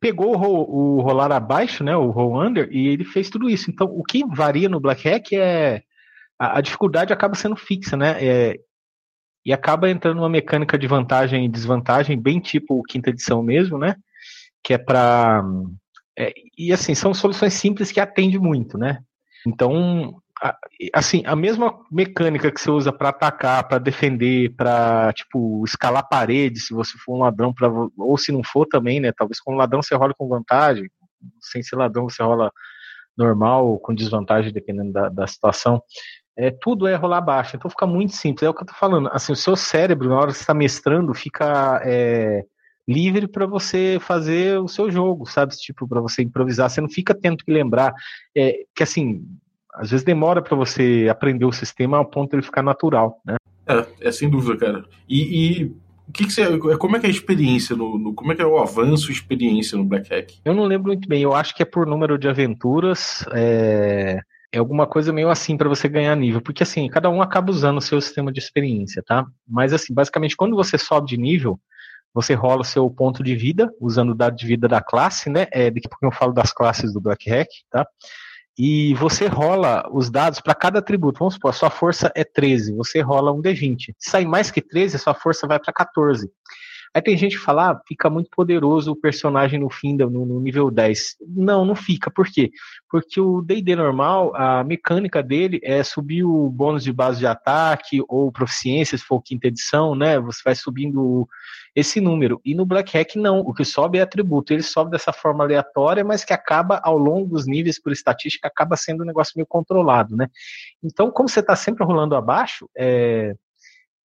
pegou 0.00 0.36
o, 0.36 0.98
o 0.98 1.00
rolar 1.00 1.32
abaixo, 1.32 1.82
né, 1.82 1.96
o 1.96 2.10
roll 2.10 2.42
under, 2.42 2.68
e 2.70 2.88
ele 2.88 3.04
fez 3.04 3.30
tudo 3.30 3.48
isso. 3.48 3.70
Então, 3.70 3.86
o 3.86 4.02
que 4.02 4.24
varia 4.26 4.68
no 4.68 4.80
Black 4.80 5.08
Hack 5.08 5.32
é 5.32 5.82
a, 6.38 6.58
a 6.58 6.60
dificuldade 6.60 7.12
acaba 7.12 7.34
sendo 7.34 7.56
fixa, 7.56 7.96
né? 7.96 8.16
É, 8.22 8.60
e 9.46 9.52
acaba 9.52 9.90
entrando 9.90 10.18
uma 10.18 10.28
mecânica 10.28 10.78
de 10.78 10.86
vantagem 10.86 11.44
e 11.44 11.48
desvantagem, 11.48 12.20
bem 12.20 12.40
tipo 12.40 12.82
quinta 12.82 13.10
edição 13.10 13.42
mesmo, 13.42 13.78
né? 13.78 13.96
Que 14.62 14.74
é 14.74 14.78
para 14.78 15.42
é, 16.18 16.32
e 16.56 16.72
assim 16.72 16.94
são 16.94 17.12
soluções 17.12 17.54
simples 17.54 17.92
que 17.92 18.00
atendem 18.00 18.38
muito, 18.38 18.78
né? 18.78 19.00
Então, 19.46 20.22
assim, 20.92 21.22
a 21.24 21.34
mesma 21.34 21.80
mecânica 21.90 22.50
que 22.50 22.60
você 22.60 22.70
usa 22.70 22.92
para 22.92 23.08
atacar, 23.08 23.66
para 23.66 23.78
defender, 23.78 24.54
para 24.56 25.12
tipo 25.12 25.64
escalar 25.64 26.08
paredes, 26.08 26.66
se 26.66 26.74
você 26.74 26.96
for 26.98 27.16
um 27.16 27.20
ladrão, 27.20 27.52
pra, 27.52 27.68
ou 27.96 28.18
se 28.18 28.32
não 28.32 28.42
for 28.44 28.66
também, 28.66 29.00
né? 29.00 29.12
Talvez 29.16 29.40
com 29.40 29.54
um 29.54 29.56
ladrão 29.56 29.82
você 29.82 29.94
rola 29.94 30.14
com 30.16 30.28
vantagem, 30.28 30.88
sem 31.40 31.62
ser 31.62 31.76
ladrão 31.76 32.08
você 32.08 32.22
rola 32.22 32.52
normal 33.16 33.66
ou 33.68 33.78
com 33.78 33.94
desvantagem, 33.94 34.52
dependendo 34.52 34.92
da, 34.92 35.08
da 35.08 35.26
situação 35.26 35.82
é, 36.36 36.50
tudo 36.50 36.86
é 36.86 36.94
rolar 36.94 37.20
baixo. 37.20 37.56
Então 37.56 37.70
fica 37.70 37.86
muito 37.86 38.14
simples. 38.14 38.42
É 38.42 38.48
o 38.48 38.54
que 38.54 38.62
eu 38.62 38.66
tô 38.66 38.74
falando. 38.74 39.08
Assim, 39.12 39.32
o 39.32 39.36
seu 39.36 39.56
cérebro, 39.56 40.08
na 40.08 40.18
hora 40.18 40.32
que 40.32 40.38
está 40.38 40.54
mestrando, 40.54 41.14
fica 41.14 41.80
é, 41.84 42.44
livre 42.88 43.28
para 43.28 43.46
você 43.46 43.98
fazer 44.00 44.58
o 44.58 44.68
seu 44.68 44.90
jogo, 44.90 45.26
sabe? 45.26 45.54
Tipo, 45.56 45.86
para 45.86 46.00
você 46.00 46.22
improvisar. 46.22 46.68
Você 46.68 46.80
não 46.80 46.88
fica 46.88 47.14
tendo 47.14 47.44
que 47.44 47.52
lembrar. 47.52 47.94
É, 48.36 48.64
que 48.74 48.82
assim, 48.82 49.24
às 49.74 49.90
vezes 49.90 50.04
demora 50.04 50.40
para 50.40 50.56
você 50.56 51.08
aprender 51.10 51.44
o 51.44 51.52
sistema 51.52 51.98
ao 51.98 52.04
ponto 52.04 52.30
de 52.30 52.36
ele 52.36 52.42
ficar 52.42 52.62
natural, 52.62 53.20
né? 53.24 53.36
É, 53.66 54.08
é 54.08 54.12
sem 54.12 54.28
dúvida, 54.28 54.56
cara. 54.56 54.84
E, 55.08 55.62
e 55.62 55.64
o 56.08 56.12
que, 56.12 56.26
que 56.26 56.32
você, 56.32 56.58
como 56.78 56.96
é 56.96 57.00
que 57.00 57.06
é 57.06 57.08
a 57.08 57.12
experiência 57.12 57.74
no, 57.74 57.98
no, 57.98 58.14
como 58.14 58.32
é 58.32 58.34
que 58.34 58.42
é 58.42 58.46
o 58.46 58.58
avanço 58.58 59.10
experiência 59.10 59.76
no 59.76 59.84
Black 59.84 60.10
Hack? 60.10 60.32
Eu 60.44 60.54
não 60.54 60.64
lembro 60.64 60.88
muito 60.88 61.08
bem. 61.08 61.22
Eu 61.22 61.34
acho 61.34 61.54
que 61.54 61.62
é 61.62 61.66
por 61.66 61.86
número 61.86 62.18
de 62.18 62.28
aventuras. 62.28 63.24
É 63.32 64.20
é 64.54 64.58
alguma 64.58 64.86
coisa 64.86 65.12
meio 65.12 65.30
assim 65.30 65.56
para 65.56 65.68
você 65.68 65.88
ganhar 65.88 66.14
nível, 66.14 66.40
porque 66.40 66.62
assim, 66.62 66.88
cada 66.88 67.10
um 67.10 67.20
acaba 67.20 67.50
usando 67.50 67.78
o 67.78 67.80
seu 67.80 68.00
sistema 68.00 68.30
de 68.30 68.38
experiência, 68.38 69.02
tá? 69.04 69.26
Mas 69.46 69.72
assim, 69.72 69.92
basicamente, 69.92 70.36
quando 70.36 70.54
você 70.54 70.78
sobe 70.78 71.08
de 71.08 71.16
nível, 71.16 71.58
você 72.14 72.34
rola 72.34 72.60
o 72.60 72.64
seu 72.64 72.88
ponto 72.88 73.24
de 73.24 73.34
vida, 73.34 73.68
usando 73.80 74.10
o 74.10 74.14
dado 74.14 74.36
de 74.36 74.46
vida 74.46 74.68
da 74.68 74.80
classe, 74.80 75.28
né? 75.28 75.48
É, 75.50 75.72
daqui 75.72 75.88
a 75.88 75.90
pouco 75.90 76.06
eu 76.06 76.12
falo 76.12 76.32
das 76.32 76.52
classes 76.52 76.92
do 76.92 77.00
Black 77.00 77.28
Hack, 77.28 77.48
tá? 77.68 77.84
E 78.56 78.94
você 78.94 79.26
rola 79.26 79.88
os 79.92 80.10
dados 80.10 80.40
para 80.40 80.54
cada 80.54 80.78
atributo. 80.78 81.18
Vamos 81.18 81.34
supor, 81.34 81.50
a 81.50 81.52
sua 81.52 81.70
força 81.70 82.12
é 82.14 82.22
13, 82.22 82.74
você 82.74 83.00
rola 83.00 83.32
um 83.32 83.42
D20. 83.42 83.94
Se 83.98 84.10
sair 84.10 84.26
mais 84.26 84.50
que 84.50 84.62
13, 84.62 84.96
a 84.96 84.98
sua 84.98 85.14
força 85.14 85.46
vai 85.46 85.58
para 85.58 85.72
14. 85.72 86.30
Aí 86.94 87.02
tem 87.02 87.16
gente 87.16 87.36
que 87.36 87.42
fala, 87.42 87.72
ah, 87.72 87.80
fica 87.88 88.08
muito 88.08 88.30
poderoso 88.30 88.92
o 88.92 88.96
personagem 88.96 89.58
no 89.58 89.68
fim, 89.68 89.96
no, 89.96 90.08
no 90.08 90.40
nível 90.40 90.70
10. 90.70 91.16
Não, 91.26 91.64
não 91.64 91.74
fica. 91.74 92.08
Por 92.08 92.28
quê? 92.28 92.52
Porque 92.88 93.20
o 93.20 93.42
D&D 93.42 93.74
normal, 93.74 94.32
a 94.36 94.62
mecânica 94.62 95.20
dele 95.20 95.58
é 95.64 95.82
subir 95.82 96.22
o 96.22 96.48
bônus 96.48 96.84
de 96.84 96.92
base 96.92 97.18
de 97.18 97.26
ataque 97.26 98.00
ou 98.08 98.30
proficiência, 98.30 98.96
se 98.96 99.04
for 99.04 99.20
quinta 99.20 99.48
edição, 99.48 99.96
né? 99.96 100.20
Você 100.20 100.40
vai 100.44 100.54
subindo 100.54 101.28
esse 101.74 102.00
número. 102.00 102.40
E 102.44 102.54
no 102.54 102.64
Black 102.64 102.96
Hack, 102.96 103.16
não. 103.16 103.40
O 103.40 103.52
que 103.52 103.64
sobe 103.64 103.98
é 103.98 104.02
atributo. 104.02 104.52
Ele 104.52 104.62
sobe 104.62 104.90
dessa 104.90 105.12
forma 105.12 105.44
aleatória, 105.44 106.04
mas 106.04 106.24
que 106.24 106.32
acaba, 106.32 106.80
ao 106.82 106.96
longo 106.96 107.28
dos 107.28 107.46
níveis, 107.46 107.80
por 107.80 107.92
estatística, 107.92 108.46
acaba 108.46 108.76
sendo 108.76 109.02
um 109.02 109.06
negócio 109.06 109.32
meio 109.36 109.46
controlado, 109.46 110.16
né? 110.16 110.28
Então, 110.82 111.10
como 111.10 111.28
você 111.28 111.40
está 111.40 111.56
sempre 111.56 111.84
rolando 111.84 112.14
abaixo, 112.14 112.68
é, 112.76 113.34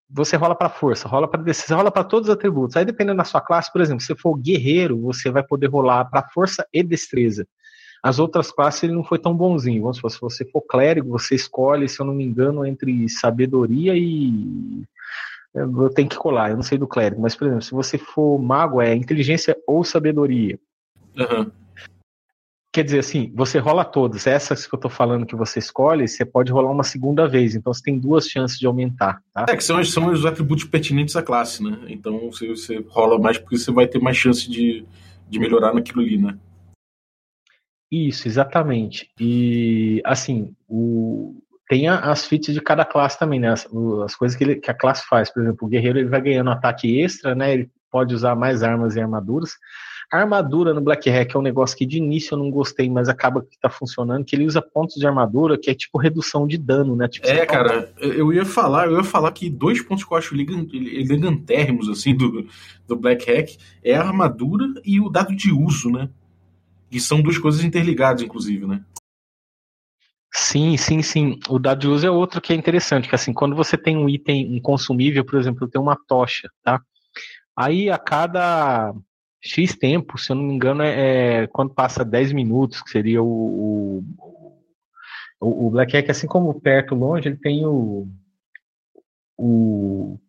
você 0.09 0.35
rola 0.35 0.55
para 0.55 0.69
força, 0.69 1.07
rola 1.07 1.27
para 1.27 1.43
destreza, 1.43 1.75
rola 1.75 1.91
para 1.91 2.03
todos 2.03 2.29
os 2.29 2.33
atributos. 2.33 2.75
Aí 2.75 2.83
dependendo 2.83 3.17
da 3.17 3.23
sua 3.23 3.41
classe, 3.41 3.71
por 3.71 3.81
exemplo, 3.81 4.01
se 4.01 4.15
for 4.15 4.35
guerreiro, 4.35 4.99
você 4.99 5.29
vai 5.29 5.43
poder 5.43 5.67
rolar 5.67 6.05
para 6.05 6.27
força 6.29 6.67
e 6.73 6.81
destreza. 6.81 7.47
As 8.01 8.17
outras 8.17 8.51
classes 8.51 8.83
ele 8.83 8.93
não 8.93 9.03
foi 9.03 9.19
tão 9.19 9.35
bonzinho. 9.35 9.81
Vamos 9.81 9.97
supor, 9.97 10.09
se 10.11 10.21
você 10.21 10.45
for 10.45 10.61
clérigo, 10.61 11.09
você 11.09 11.35
escolhe, 11.35 11.87
se 11.87 11.99
eu 11.99 12.05
não 12.05 12.13
me 12.13 12.23
engano, 12.23 12.65
entre 12.65 13.07
sabedoria 13.09 13.93
e 13.95 14.83
eu 15.53 15.89
tenho 15.89 16.09
que 16.09 16.17
colar, 16.17 16.51
eu 16.51 16.55
não 16.55 16.63
sei 16.63 16.77
do 16.77 16.87
clérigo, 16.87 17.21
mas 17.21 17.35
por 17.35 17.47
exemplo, 17.47 17.63
se 17.63 17.71
você 17.71 17.97
for 17.97 18.37
mago, 18.37 18.81
é 18.81 18.95
inteligência 18.95 19.57
ou 19.67 19.83
sabedoria. 19.83 20.59
Uhum. 21.17 21.51
Quer 22.71 22.83
dizer 22.83 22.99
assim, 22.99 23.31
você 23.35 23.57
rola 23.57 23.83
todas. 23.83 24.27
Essas 24.27 24.67
que 24.67 24.75
eu 24.75 24.79
tô 24.79 24.89
falando 24.89 25.25
que 25.25 25.35
você 25.35 25.57
escolhe, 25.57 26.07
você 26.07 26.23
pode 26.23 26.51
rolar 26.51 26.71
uma 26.71 26.83
segunda 26.83 27.27
vez. 27.27 27.55
Então 27.55 27.73
você 27.73 27.81
tem 27.81 27.97
duas 27.97 28.27
chances 28.27 28.59
de 28.59 28.67
aumentar. 28.67 29.23
Tá? 29.33 29.47
É, 29.49 29.55
que 29.55 29.63
são, 29.63 29.83
são 29.83 30.11
os 30.11 30.23
atributos 30.23 30.65
pertinentes 30.65 31.15
à 31.15 31.23
classe, 31.23 31.63
né? 31.63 31.79
Então 31.87 32.29
você, 32.31 32.47
você 32.47 32.85
rola 32.87 33.17
mais 33.17 33.39
porque 33.39 33.57
você 33.57 33.71
vai 33.71 33.87
ter 33.87 33.99
mais 33.99 34.17
chance 34.17 34.47
de, 34.47 34.85
de 35.27 35.39
melhorar 35.39 35.73
naquilo 35.73 36.01
ali, 36.01 36.17
né? 36.19 36.37
Isso, 37.91 38.27
exatamente. 38.27 39.09
E 39.19 39.99
assim, 40.05 40.55
o, 40.67 41.41
tem 41.69 41.87
as 41.87 42.25
feats 42.25 42.51
de 42.51 42.59
cada 42.59 42.83
classe 42.83 43.17
também, 43.19 43.39
né? 43.39 43.51
As, 43.51 43.67
as 44.03 44.15
coisas 44.15 44.35
que, 44.35 44.43
ele, 44.43 44.55
que, 44.55 44.71
a 44.71 44.73
classe 44.73 45.05
faz. 45.07 45.31
Por 45.31 45.43
exemplo, 45.43 45.67
o 45.67 45.69
guerreiro 45.69 45.99
ele 45.99 46.09
vai 46.09 46.19
ganhando 46.19 46.49
ataque 46.49 46.99
extra, 46.99 47.35
né? 47.35 47.53
Ele 47.53 47.69
pode 47.91 48.13
usar 48.13 48.35
mais 48.35 48.63
armas 48.63 48.95
e 48.95 48.99
armaduras. 48.99 49.51
A 50.11 50.17
armadura 50.17 50.73
no 50.73 50.81
Black 50.81 51.07
Hack 51.07 51.35
é 51.35 51.37
um 51.37 51.43
negócio 51.43 51.77
que 51.77 51.85
de 51.85 51.97
início 51.97 52.33
eu 52.33 52.39
não 52.39 52.49
gostei, 52.49 52.89
mas 52.89 53.07
acaba 53.07 53.43
que 53.43 53.59
tá 53.59 53.69
funcionando, 53.69 54.25
que 54.25 54.35
ele 54.35 54.47
usa 54.47 54.59
pontos 54.59 54.95
de 54.95 55.05
armadura, 55.05 55.59
que 55.59 55.69
é 55.69 55.75
tipo 55.75 55.99
redução 55.99 56.47
de 56.47 56.57
dano, 56.57 56.95
né? 56.95 57.07
Tipo, 57.07 57.27
é, 57.27 57.45
cara, 57.45 57.93
eu 57.99 58.33
ia 58.33 58.43
falar, 58.43 58.87
eu 58.87 58.97
ia 58.97 59.03
falar 59.03 59.31
que 59.31 59.47
dois 59.47 59.79
pontos 59.79 60.03
que 60.03 60.11
eu 60.11 60.17
acho 60.17 60.33
elegantérrimos, 60.33 61.87
assim, 61.87 62.15
do, 62.15 62.47
do 62.87 62.95
Black 62.95 63.31
Hack 63.31 63.57
é 63.83 63.95
a 63.95 64.01
armadura 64.01 64.65
e 64.83 64.99
o 64.99 65.07
dado 65.07 65.35
de 65.35 65.51
uso, 65.51 65.91
né? 65.91 66.09
E 66.91 66.99
são 66.99 67.21
duas 67.21 67.37
coisas 67.37 67.63
interligadas, 67.63 68.23
inclusive, 68.23 68.65
né? 68.65 68.81
Sim, 70.33 70.77
sim, 70.77 71.01
sim. 71.01 71.39
O 71.49 71.57
dado 71.57 71.81
de 71.81 71.87
uso 71.87 72.05
é 72.05 72.11
outro 72.11 72.39
que 72.41 72.53
é 72.53 72.55
interessante, 72.55 73.09
que 73.09 73.15
assim, 73.15 73.33
quando 73.33 73.55
você 73.55 73.77
tem 73.77 73.97
um 73.97 74.07
item, 74.07 74.55
um 74.55 74.61
consumível, 74.61 75.25
por 75.25 75.39
exemplo, 75.39 75.67
tem 75.67 75.81
uma 75.81 75.97
tocha, 76.07 76.49
tá? 76.63 76.81
Aí 77.55 77.89
a 77.89 77.97
cada 77.97 78.93
X 79.41 79.75
tempo, 79.77 80.17
se 80.17 80.31
eu 80.31 80.35
não 80.35 80.43
me 80.43 80.53
engano, 80.53 80.83
é, 80.83 81.43
é 81.43 81.47
quando 81.47 81.73
passa 81.73 82.05
10 82.05 82.31
minutos, 82.31 82.81
que 82.81 82.89
seria 82.91 83.21
o, 83.23 84.03
o, 85.39 85.67
o 85.67 85.69
Black 85.71 85.93
Hack, 85.93 86.09
assim 86.09 86.27
como 86.27 86.59
perto, 86.61 86.93
longe, 86.95 87.27
ele 87.27 87.37
tem 87.37 87.65
o, 87.65 88.07
o 89.37 90.19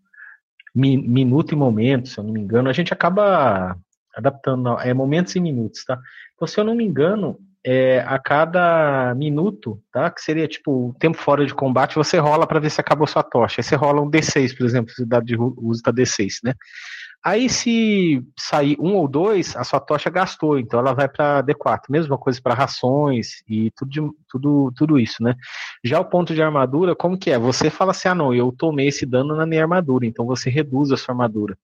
mi, 0.75 0.97
minuto 0.97 1.53
e 1.53 1.57
momento, 1.57 2.09
se 2.09 2.19
eu 2.19 2.25
não 2.25 2.33
me 2.33 2.41
engano, 2.41 2.69
a 2.69 2.73
gente 2.73 2.93
acaba 2.93 3.77
adaptando, 4.15 4.79
é 4.81 4.95
momentos 4.95 5.37
e 5.37 5.41
minutos, 5.41 5.85
tá? 5.85 6.01
Então, 6.35 6.49
se 6.49 6.59
eu 6.59 6.65
não 6.65 6.75
me 6.75 6.85
engano, 6.85 7.39
é, 7.65 8.01
a 8.07 8.19
cada 8.19 9.15
minuto, 9.15 9.81
tá? 9.93 10.11
Que 10.11 10.21
seria 10.23 10.49
tipo 10.49 10.89
o 10.89 10.95
tempo 10.99 11.19
fora 11.19 11.45
de 11.45 11.55
combate, 11.55 11.95
você 11.95 12.19
rola 12.19 12.47
para 12.47 12.61
ver 12.61 12.71
se 12.71 12.81
acabou 12.81 13.07
sua 13.07 13.23
tocha. 13.23 13.61
Aí 13.61 13.65
você 13.65 13.77
rola 13.77 14.01
um 14.01 14.11
D6, 14.11 14.57
por 14.57 14.65
exemplo, 14.65 14.93
se 14.93 15.03
o 15.03 15.21
de 15.21 15.37
uso 15.37 15.83
tá 15.83 15.93
D6, 15.93 16.39
né? 16.45 16.55
Aí, 17.23 17.51
se 17.51 18.25
sair 18.39 18.79
um 18.81 18.95
ou 18.95 19.07
dois, 19.07 19.55
a 19.55 19.63
sua 19.63 19.79
tocha 19.79 20.09
gastou, 20.09 20.59
então 20.59 20.81
ela 20.81 20.95
vai 20.95 21.07
para 21.07 21.43
D4. 21.43 21.83
Mesma 21.91 22.17
coisa 22.17 22.41
para 22.41 22.55
rações 22.55 23.43
e 23.47 23.71
tudo, 23.73 23.91
de, 23.91 24.01
tudo, 24.27 24.73
tudo 24.75 24.99
isso, 24.99 25.23
né? 25.23 25.35
Já 25.85 26.01
o 26.01 26.05
ponto 26.07 26.35
de 26.35 26.43
armadura, 26.43 26.97
como 26.97 27.19
que 27.19 27.31
é? 27.31 27.39
Você 27.39 27.69
fala 27.69 27.91
assim: 27.91 28.09
ah, 28.09 28.15
não, 28.15 28.35
eu 28.35 28.51
tomei 28.51 28.89
esse 28.89 29.05
dano 29.05 29.37
na 29.37 29.45
minha 29.45 29.63
armadura, 29.63 30.07
então 30.07 30.25
você 30.25 30.49
reduz 30.49 30.91
a 30.93 30.97
sua 30.97 31.13
armadura. 31.13 31.59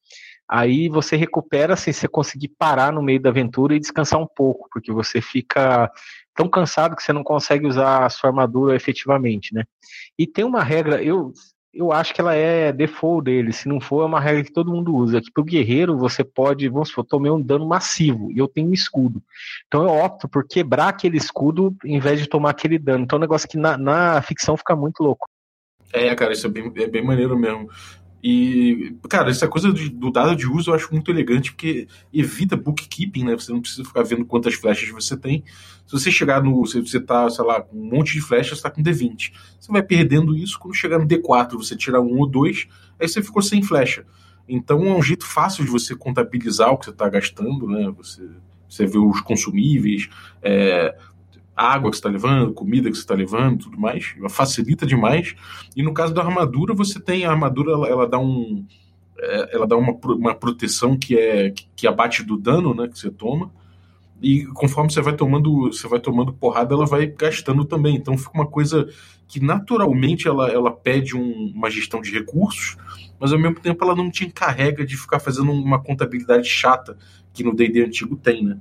Aí 0.49 0.89
você 0.89 1.17
recupera 1.17 1.75
assim, 1.75 1.93
você 1.93 2.07
conseguir 2.07 2.49
parar 2.49 2.93
no 2.93 3.03
meio 3.03 3.21
da 3.21 3.31
aventura 3.31 3.75
e 3.75 3.81
descansar 3.81 4.21
um 4.21 4.27
pouco, 4.27 4.69
porque 4.73 4.93
você 4.93 5.21
fica 5.21 5.91
tão 6.35 6.49
cansado 6.49 6.95
que 6.95 7.03
você 7.03 7.13
não 7.13 7.25
consegue 7.25 7.67
usar 7.67 8.05
a 8.05 8.11
sua 8.11 8.31
armadura 8.31 8.77
efetivamente, 8.77 9.55
né? 9.55 9.65
E 10.19 10.27
tem 10.27 10.45
uma 10.45 10.63
regra, 10.63 11.03
eu 11.03 11.33
eu 11.77 11.93
acho 11.93 12.15
que 12.15 12.21
ela 12.21 12.35
é 12.35 12.73
default 12.73 13.25
dele. 13.25 13.53
Se 13.53 13.69
não 13.69 13.79
for, 13.81 14.03
é 14.03 14.07
uma 14.07 14.19
regra 14.19 14.43
que 14.43 14.53
todo 14.53 14.73
mundo 14.73 14.95
usa. 14.95 15.21
Que 15.21 15.31
pro 15.31 15.45
guerreiro 15.45 15.99
você 15.99 16.25
pode, 16.25 16.67
vamos 16.69 16.89
supor, 16.89 17.05
tomei 17.05 17.31
um 17.31 17.41
dano 17.41 17.67
massivo 17.67 18.33
e 18.33 18.39
eu 18.39 18.49
tenho 18.49 18.71
um 18.71 18.73
escudo. 18.73 19.23
Então 19.67 19.83
eu 19.83 19.91
opto 19.91 20.27
por 20.27 20.47
quebrar 20.49 20.89
aquele 20.89 21.19
escudo 21.19 21.77
em 21.85 22.01
vez 22.01 22.19
de 22.19 22.27
tomar 22.27 22.51
aquele 22.51 22.79
dano. 22.79 23.05
Então 23.05 23.19
é 23.19 23.19
um 23.19 23.21
negócio 23.21 23.47
que 23.47 23.59
na, 23.59 23.77
na 23.77 24.23
ficção 24.23 24.57
fica 24.57 24.75
muito 24.75 25.03
louco. 25.03 25.29
É, 25.93 26.15
cara, 26.15 26.33
isso 26.33 26.47
é 26.47 26.51
bem, 26.51 26.73
é 26.77 26.87
bem 26.87 27.05
maneiro 27.05 27.39
mesmo. 27.39 27.69
E, 28.29 28.93
cara, 29.09 29.31
essa 29.31 29.47
coisa 29.47 29.73
do 29.73 30.11
dado 30.11 30.35
de 30.35 30.49
uso 30.49 30.73
eu 30.73 30.75
acho 30.75 30.93
muito 30.93 31.13
elegante, 31.13 31.53
porque 31.53 31.87
evita 32.13 32.57
bookkeeping, 32.57 33.23
né? 33.23 33.35
Você 33.35 33.53
não 33.53 33.61
precisa 33.61 33.85
ficar 33.85 34.03
vendo 34.03 34.25
quantas 34.27 34.55
flechas 34.55 34.89
você 34.89 35.17
tem. 35.17 35.45
Se 35.87 35.93
você 35.93 36.11
chegar 36.11 36.43
no. 36.43 36.67
Se 36.67 36.81
você 36.81 36.99
tá, 36.99 37.31
sei 37.31 37.45
lá, 37.45 37.61
com 37.61 37.77
um 37.77 37.89
monte 37.89 38.15
de 38.15 38.21
flechas, 38.21 38.59
você 38.59 38.65
tá 38.65 38.71
com 38.71 38.83
D20. 38.83 39.33
Você 39.61 39.71
vai 39.71 39.81
perdendo 39.81 40.37
isso, 40.37 40.59
quando 40.59 40.75
chegar 40.75 40.99
no 40.99 41.07
D4, 41.07 41.53
você 41.53 41.77
tira 41.77 42.01
um 42.01 42.19
ou 42.19 42.27
dois, 42.27 42.67
aí 42.99 43.07
você 43.07 43.23
ficou 43.23 43.41
sem 43.41 43.63
flecha. 43.63 44.05
Então 44.49 44.85
é 44.85 44.93
um 44.93 45.03
jeito 45.03 45.25
fácil 45.25 45.65
de 45.65 45.71
você 45.71 45.95
contabilizar 45.95 46.73
o 46.73 46.79
que 46.79 46.87
você 46.87 46.91
está 46.91 47.09
gastando, 47.09 47.69
né? 47.69 47.95
Você, 47.97 48.29
você 48.69 48.87
vê 48.87 48.99
os 48.99 49.21
consumíveis, 49.21 50.09
é, 50.43 50.97
água 51.57 51.91
que 51.91 51.97
você 51.97 52.01
está 52.01 52.11
levando, 52.11 52.53
comida 52.53 52.91
que 52.91 52.97
você 52.97 53.03
está 53.03 53.15
levando, 53.15 53.65
tudo 53.65 53.81
mais. 53.81 54.15
Facilita 54.29 54.85
demais. 54.85 55.35
E 55.75 55.83
no 55.83 55.95
caso 55.95 56.13
da 56.13 56.23
armadura, 56.23 56.75
você 56.75 57.01
tem 57.01 57.25
a 57.25 57.31
armadura, 57.31 57.73
ela, 57.73 57.89
ela 57.89 58.07
dá 58.07 58.19
um. 58.19 58.67
É, 59.19 59.57
ela 59.57 59.67
dá 59.67 59.77
uma, 59.77 59.93
uma 59.93 60.35
proteção 60.35 60.99
que 60.99 61.19
é 61.19 61.55
que 61.75 61.87
abate 61.87 62.23
do 62.23 62.37
dano 62.37 62.75
né, 62.75 62.87
que 62.87 62.99
você 62.99 63.11
toma. 63.11 63.51
E 64.21 64.45
conforme 64.47 64.91
você 64.91 65.01
vai 65.01 65.15
tomando 65.15 65.73
você 65.73 65.89
vai 65.89 66.01
tomando 66.01 66.33
porrada, 66.33 66.75
ela 66.75 66.87
vai 66.87 67.07
gastando 67.07 67.65
também. 67.65 67.97
Então 67.97 68.17
fica 68.19 68.35
uma 68.35 68.47
coisa 68.47 68.87
que 69.27 69.41
naturalmente 69.41 70.29
ela, 70.29 70.51
ela 70.51 70.71
pede 70.71 71.17
um, 71.17 71.53
uma 71.55 71.71
gestão 71.71 72.01
de 72.01 72.13
recursos, 72.13 72.77
mas 73.19 73.33
ao 73.33 73.39
mesmo 73.39 73.59
tempo 73.61 73.83
ela 73.83 73.97
não 73.97 74.11
te 74.11 74.25
encarrega 74.25 74.85
de 74.85 74.97
ficar 74.97 75.19
fazendo 75.19 75.51
uma 75.51 75.83
contabilidade 75.83 76.49
chata 76.49 76.97
que 77.33 77.43
no 77.43 77.55
D&D 77.55 77.85
antigo 77.85 78.17
tem, 78.17 78.45
né? 78.45 78.59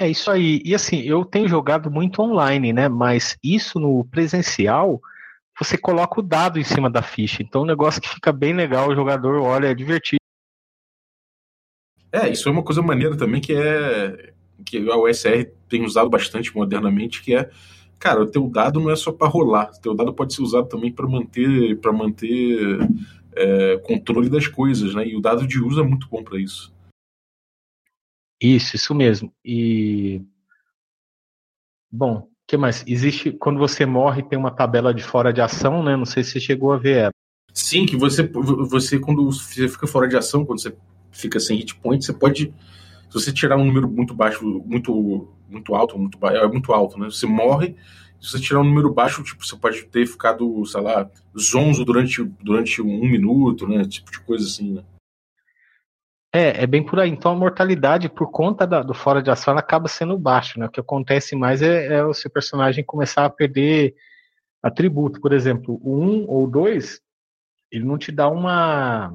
É 0.00 0.08
isso 0.08 0.30
aí. 0.30 0.62
E 0.64 0.74
assim, 0.74 1.00
eu 1.00 1.24
tenho 1.24 1.48
jogado 1.48 1.90
muito 1.90 2.22
online, 2.22 2.72
né? 2.72 2.88
Mas 2.88 3.36
isso 3.42 3.80
no 3.80 4.04
presencial, 4.04 5.00
você 5.58 5.76
coloca 5.76 6.20
o 6.20 6.22
dado 6.22 6.58
em 6.60 6.64
cima 6.64 6.88
da 6.88 7.02
ficha. 7.02 7.42
Então, 7.42 7.62
é 7.62 7.64
um 7.64 7.66
negócio 7.66 8.00
que 8.00 8.08
fica 8.08 8.32
bem 8.32 8.52
legal, 8.52 8.88
o 8.88 8.94
jogador 8.94 9.40
olha, 9.40 9.66
é 9.66 9.74
divertido. 9.74 10.18
É, 12.12 12.28
isso 12.28 12.48
é 12.48 12.52
uma 12.52 12.62
coisa 12.62 12.80
maneira 12.80 13.16
também 13.16 13.40
que 13.40 13.52
é 13.52 14.32
que 14.64 14.90
a 14.90 14.96
USR 14.96 15.50
tem 15.68 15.84
usado 15.84 16.08
bastante 16.08 16.54
modernamente, 16.54 17.22
que 17.22 17.34
é 17.34 17.50
cara, 17.98 18.22
o 18.22 18.26
teu 18.26 18.48
dado 18.48 18.80
não 18.80 18.90
é 18.90 18.96
só 18.96 19.12
para 19.12 19.28
rolar, 19.28 19.70
o 19.76 19.80
teu 19.80 19.94
dado 19.94 20.14
pode 20.14 20.32
ser 20.34 20.42
usado 20.42 20.68
também 20.68 20.92
para 20.92 21.06
manter 21.06 21.76
para 21.80 21.92
manter 21.92 22.78
é, 23.34 23.78
controle 23.78 24.28
das 24.28 24.46
coisas, 24.46 24.94
né? 24.94 25.06
E 25.06 25.16
o 25.16 25.20
dado 25.20 25.46
de 25.46 25.60
uso 25.60 25.80
é 25.80 25.84
muito 25.84 26.08
bom 26.08 26.22
para 26.22 26.38
isso. 26.40 26.72
Isso, 28.40 28.76
isso 28.76 28.94
mesmo. 28.94 29.32
E 29.44 30.22
bom, 31.90 32.18
o 32.18 32.28
que 32.46 32.56
mais? 32.56 32.84
Existe 32.86 33.32
quando 33.32 33.58
você 33.58 33.84
morre 33.84 34.22
tem 34.22 34.38
uma 34.38 34.50
tabela 34.50 34.94
de 34.94 35.02
fora 35.02 35.32
de 35.32 35.40
ação, 35.40 35.82
né? 35.82 35.96
Não 35.96 36.04
sei 36.04 36.22
se 36.22 36.32
você 36.32 36.40
chegou 36.40 36.72
a 36.72 36.78
ver 36.78 36.96
ela. 36.96 37.12
Sim, 37.52 37.86
que 37.86 37.96
você 37.96 38.22
você 38.22 38.98
quando 38.98 39.24
você 39.30 39.68
fica 39.68 39.86
fora 39.86 40.06
de 40.08 40.16
ação, 40.16 40.44
quando 40.44 40.60
você 40.60 40.76
fica 41.10 41.40
sem 41.40 41.56
hit 41.56 41.74
point, 41.76 42.04
você 42.04 42.12
pode 42.12 42.52
se 43.08 43.14
você 43.14 43.32
tirar 43.32 43.56
um 43.56 43.64
número 43.64 43.88
muito 43.88 44.14
baixo, 44.14 44.44
muito 44.64 45.28
muito 45.48 45.74
alto, 45.74 45.98
muito 45.98 46.18
é 46.26 46.46
muito 46.46 46.72
alto, 46.72 46.98
né? 46.98 47.06
Você 47.06 47.26
morre. 47.26 47.74
Se 48.20 48.32
você 48.32 48.40
tirar 48.40 48.60
um 48.60 48.64
número 48.64 48.92
baixo, 48.92 49.22
tipo, 49.22 49.46
você 49.46 49.56
pode 49.56 49.84
ter 49.84 50.06
ficado, 50.06 50.64
sei 50.66 50.80
lá, 50.80 51.08
zonzo 51.38 51.84
durante, 51.84 52.22
durante 52.42 52.82
um 52.82 53.08
minuto, 53.08 53.66
né? 53.66 53.84
Tipo 53.84 54.10
de 54.10 54.20
coisa 54.20 54.44
assim, 54.44 54.74
né? 54.74 54.82
É, 56.38 56.62
é 56.62 56.66
bem 56.68 56.84
por 56.84 57.00
aí. 57.00 57.10
Então 57.10 57.32
a 57.32 57.34
mortalidade, 57.34 58.08
por 58.08 58.30
conta 58.30 58.64
da, 58.64 58.80
do 58.80 58.94
fora 58.94 59.20
de 59.20 59.28
ação, 59.28 59.58
acaba 59.58 59.88
sendo 59.88 60.16
baixo, 60.16 60.56
né? 60.60 60.66
O 60.66 60.70
que 60.70 60.78
acontece 60.78 61.34
mais 61.34 61.62
é, 61.62 61.86
é, 61.86 62.04
o 62.04 62.14
seu 62.14 62.30
personagem 62.30 62.84
começar 62.84 63.24
a 63.24 63.30
perder 63.30 63.96
atributo. 64.62 65.20
Por 65.20 65.32
exemplo, 65.32 65.80
o 65.82 66.00
1 66.00 66.26
ou 66.28 66.46
2, 66.46 67.00
ele 67.72 67.84
não 67.84 67.98
te 67.98 68.12
dá 68.12 68.28
uma 68.28 69.12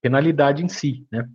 penalidade 0.00 0.64
em 0.64 0.68
si, 0.68 1.06
né? 1.12 1.28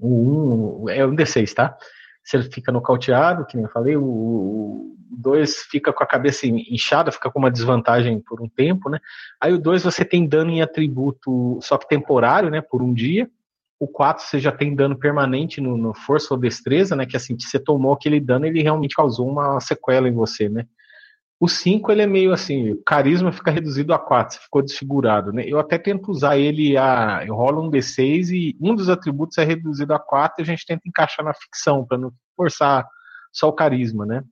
O 0.00 0.84
1 0.84 0.88
é 0.88 1.06
um 1.06 1.14
D6, 1.14 1.52
tá? 1.52 1.76
Se 2.24 2.34
ele 2.38 2.50
fica 2.50 2.72
nocauteado, 2.72 3.44
que 3.44 3.56
nem 3.58 3.66
eu 3.66 3.70
falei, 3.70 3.98
o 3.98 4.96
2 5.10 5.64
fica 5.70 5.92
com 5.92 6.02
a 6.02 6.06
cabeça 6.06 6.46
inchada, 6.46 7.12
fica 7.12 7.30
com 7.30 7.38
uma 7.38 7.50
desvantagem 7.50 8.18
por 8.18 8.40
um 8.40 8.48
tempo, 8.48 8.88
né? 8.88 8.98
Aí 9.38 9.52
o 9.52 9.58
2 9.58 9.82
você 9.82 10.06
tem 10.06 10.26
dano 10.26 10.50
em 10.50 10.62
atributo, 10.62 11.58
só 11.60 11.76
que 11.76 11.86
temporário, 11.86 12.48
né? 12.48 12.62
Por 12.62 12.82
um 12.82 12.94
dia 12.94 13.30
o 13.78 13.88
4 13.88 14.24
você 14.24 14.38
já 14.38 14.52
tem 14.52 14.74
dano 14.74 14.98
permanente 14.98 15.60
no, 15.60 15.76
no, 15.76 15.94
força 15.94 16.32
ou 16.32 16.40
destreza, 16.40 16.94
né? 16.94 17.06
Que 17.06 17.16
assim, 17.16 17.36
você 17.38 17.58
tomou 17.58 17.92
aquele 17.92 18.20
dano, 18.20 18.46
ele 18.46 18.62
realmente 18.62 18.94
causou 18.94 19.28
uma 19.28 19.60
sequela 19.60 20.08
em 20.08 20.12
você, 20.12 20.48
né? 20.48 20.66
O 21.40 21.48
5 21.48 21.90
ele 21.90 22.02
é 22.02 22.06
meio 22.06 22.32
assim, 22.32 22.72
o 22.72 22.82
carisma 22.84 23.32
fica 23.32 23.50
reduzido 23.50 23.92
a 23.92 23.98
4, 23.98 24.36
você 24.36 24.42
ficou 24.42 24.62
desfigurado, 24.62 25.32
né? 25.32 25.44
Eu 25.46 25.58
até 25.58 25.76
tento 25.76 26.10
usar 26.10 26.38
ele 26.38 26.76
a. 26.76 27.24
Eu 27.26 27.34
rolo 27.34 27.62
um 27.62 27.70
D6 27.70 28.30
e 28.30 28.56
um 28.60 28.74
dos 28.74 28.88
atributos 28.88 29.36
é 29.38 29.44
reduzido 29.44 29.92
a 29.92 29.98
4 29.98 30.40
e 30.40 30.42
a 30.42 30.46
gente 30.46 30.64
tenta 30.64 30.82
encaixar 30.86 31.24
na 31.24 31.34
ficção, 31.34 31.84
para 31.84 31.98
não 31.98 32.12
forçar 32.36 32.86
só 33.32 33.48
o 33.48 33.52
carisma, 33.52 34.06
né? 34.06 34.22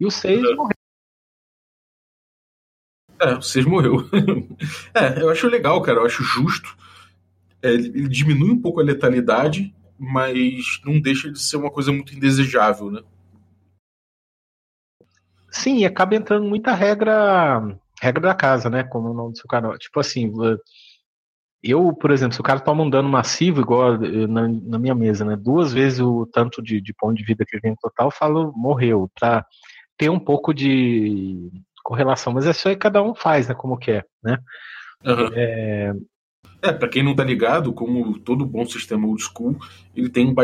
E 0.00 0.06
o 0.06 0.10
6 0.10 0.42
uhum. 0.42 0.56
morreu. 0.56 0.76
É, 3.20 3.32
o 3.34 3.42
6 3.42 3.66
morreu. 3.66 3.96
é, 4.94 5.22
eu 5.22 5.30
acho 5.30 5.46
legal, 5.48 5.80
cara, 5.82 5.98
eu 6.00 6.06
acho 6.06 6.24
justo 6.24 6.74
é, 7.62 7.72
ele 7.72 8.08
diminui 8.08 8.50
um 8.50 8.60
pouco 8.60 8.80
a 8.80 8.84
letalidade, 8.84 9.74
mas 9.98 10.80
não 10.84 11.00
deixa 11.00 11.30
de 11.30 11.40
ser 11.40 11.56
uma 11.56 11.70
coisa 11.70 11.92
muito 11.92 12.14
indesejável, 12.14 12.90
né? 12.90 13.02
Sim, 15.50 15.84
acaba 15.84 16.14
entrando 16.14 16.46
muita 16.46 16.74
regra 16.74 17.78
regra 18.00 18.20
da 18.20 18.34
casa, 18.34 18.68
né? 18.68 18.84
Como 18.84 19.10
o 19.10 19.14
nome 19.14 19.32
do 19.32 19.38
seu 19.38 19.48
canal. 19.48 19.76
Tipo 19.78 20.00
assim, 20.00 20.30
eu, 21.62 21.92
por 21.94 22.10
exemplo, 22.10 22.34
se 22.34 22.40
o 22.40 22.44
cara 22.44 22.60
toma 22.60 22.82
um 22.82 22.90
dano 22.90 23.08
massivo, 23.08 23.60
igual 23.60 23.98
na, 24.28 24.48
na 24.48 24.78
minha 24.78 24.94
mesa, 24.94 25.24
né? 25.24 25.34
Duas 25.36 25.72
vezes 25.72 26.00
o 26.00 26.26
tanto 26.26 26.62
de, 26.62 26.80
de 26.80 26.94
ponto 26.94 27.14
de 27.16 27.24
vida 27.24 27.44
que 27.44 27.56
ele 27.56 27.62
tem 27.62 27.70
no 27.70 27.76
total, 27.76 28.08
eu 28.08 28.12
falo 28.12 28.52
morreu, 28.54 29.10
pra 29.18 29.44
ter 29.96 30.10
um 30.10 30.18
pouco 30.18 30.52
de 30.52 31.50
correlação. 31.82 32.32
Mas 32.32 32.46
é 32.46 32.52
só 32.52 32.68
que 32.68 32.76
cada 32.76 33.02
um 33.02 33.14
faz, 33.14 33.48
né? 33.48 33.54
Como 33.54 33.78
quer, 33.78 34.06
né? 34.22 34.38
Uhum. 35.04 35.30
É, 35.34 35.92
é, 36.62 36.72
para 36.72 36.88
quem 36.88 37.02
não 37.02 37.14
tá 37.14 37.22
ligado, 37.22 37.72
como 37.72 38.18
todo 38.18 38.46
bom 38.46 38.64
sistema 38.64 39.06
old 39.06 39.22
school, 39.22 39.56
ele 39.94 40.08
tem 40.08 40.34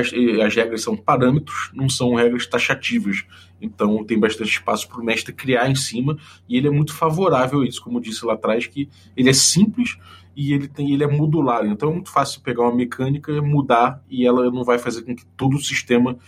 as 0.44 0.54
regras 0.54 0.82
são 0.82 0.96
parâmetros, 0.96 1.70
não 1.72 1.88
são 1.88 2.14
regras 2.14 2.46
taxativas. 2.46 3.24
Então 3.60 4.04
tem 4.04 4.18
bastante 4.18 4.50
espaço 4.50 4.88
para 4.88 5.00
o 5.00 5.04
mestre 5.04 5.32
criar 5.32 5.70
em 5.70 5.74
cima 5.74 6.18
e 6.48 6.56
ele 6.56 6.68
é 6.68 6.70
muito 6.70 6.94
favorável 6.94 7.60
a 7.60 7.66
isso, 7.66 7.82
como 7.82 7.98
eu 7.98 8.02
disse 8.02 8.24
lá 8.24 8.34
atrás, 8.34 8.66
que 8.66 8.88
ele 9.16 9.30
é 9.30 9.32
simples 9.32 9.98
e 10.36 10.52
ele 10.52 10.68
tem 10.68 10.92
ele 10.92 11.04
é 11.04 11.06
modular. 11.06 11.64
Então 11.66 11.90
é 11.90 11.92
muito 11.92 12.10
fácil 12.10 12.40
pegar 12.42 12.62
uma 12.62 12.74
mecânica, 12.74 13.40
mudar 13.40 14.02
e 14.08 14.26
ela 14.26 14.50
não 14.50 14.64
vai 14.64 14.78
fazer 14.78 15.02
com 15.02 15.14
que 15.14 15.24
todo 15.36 15.56
o 15.56 15.62
sistema 15.62 16.18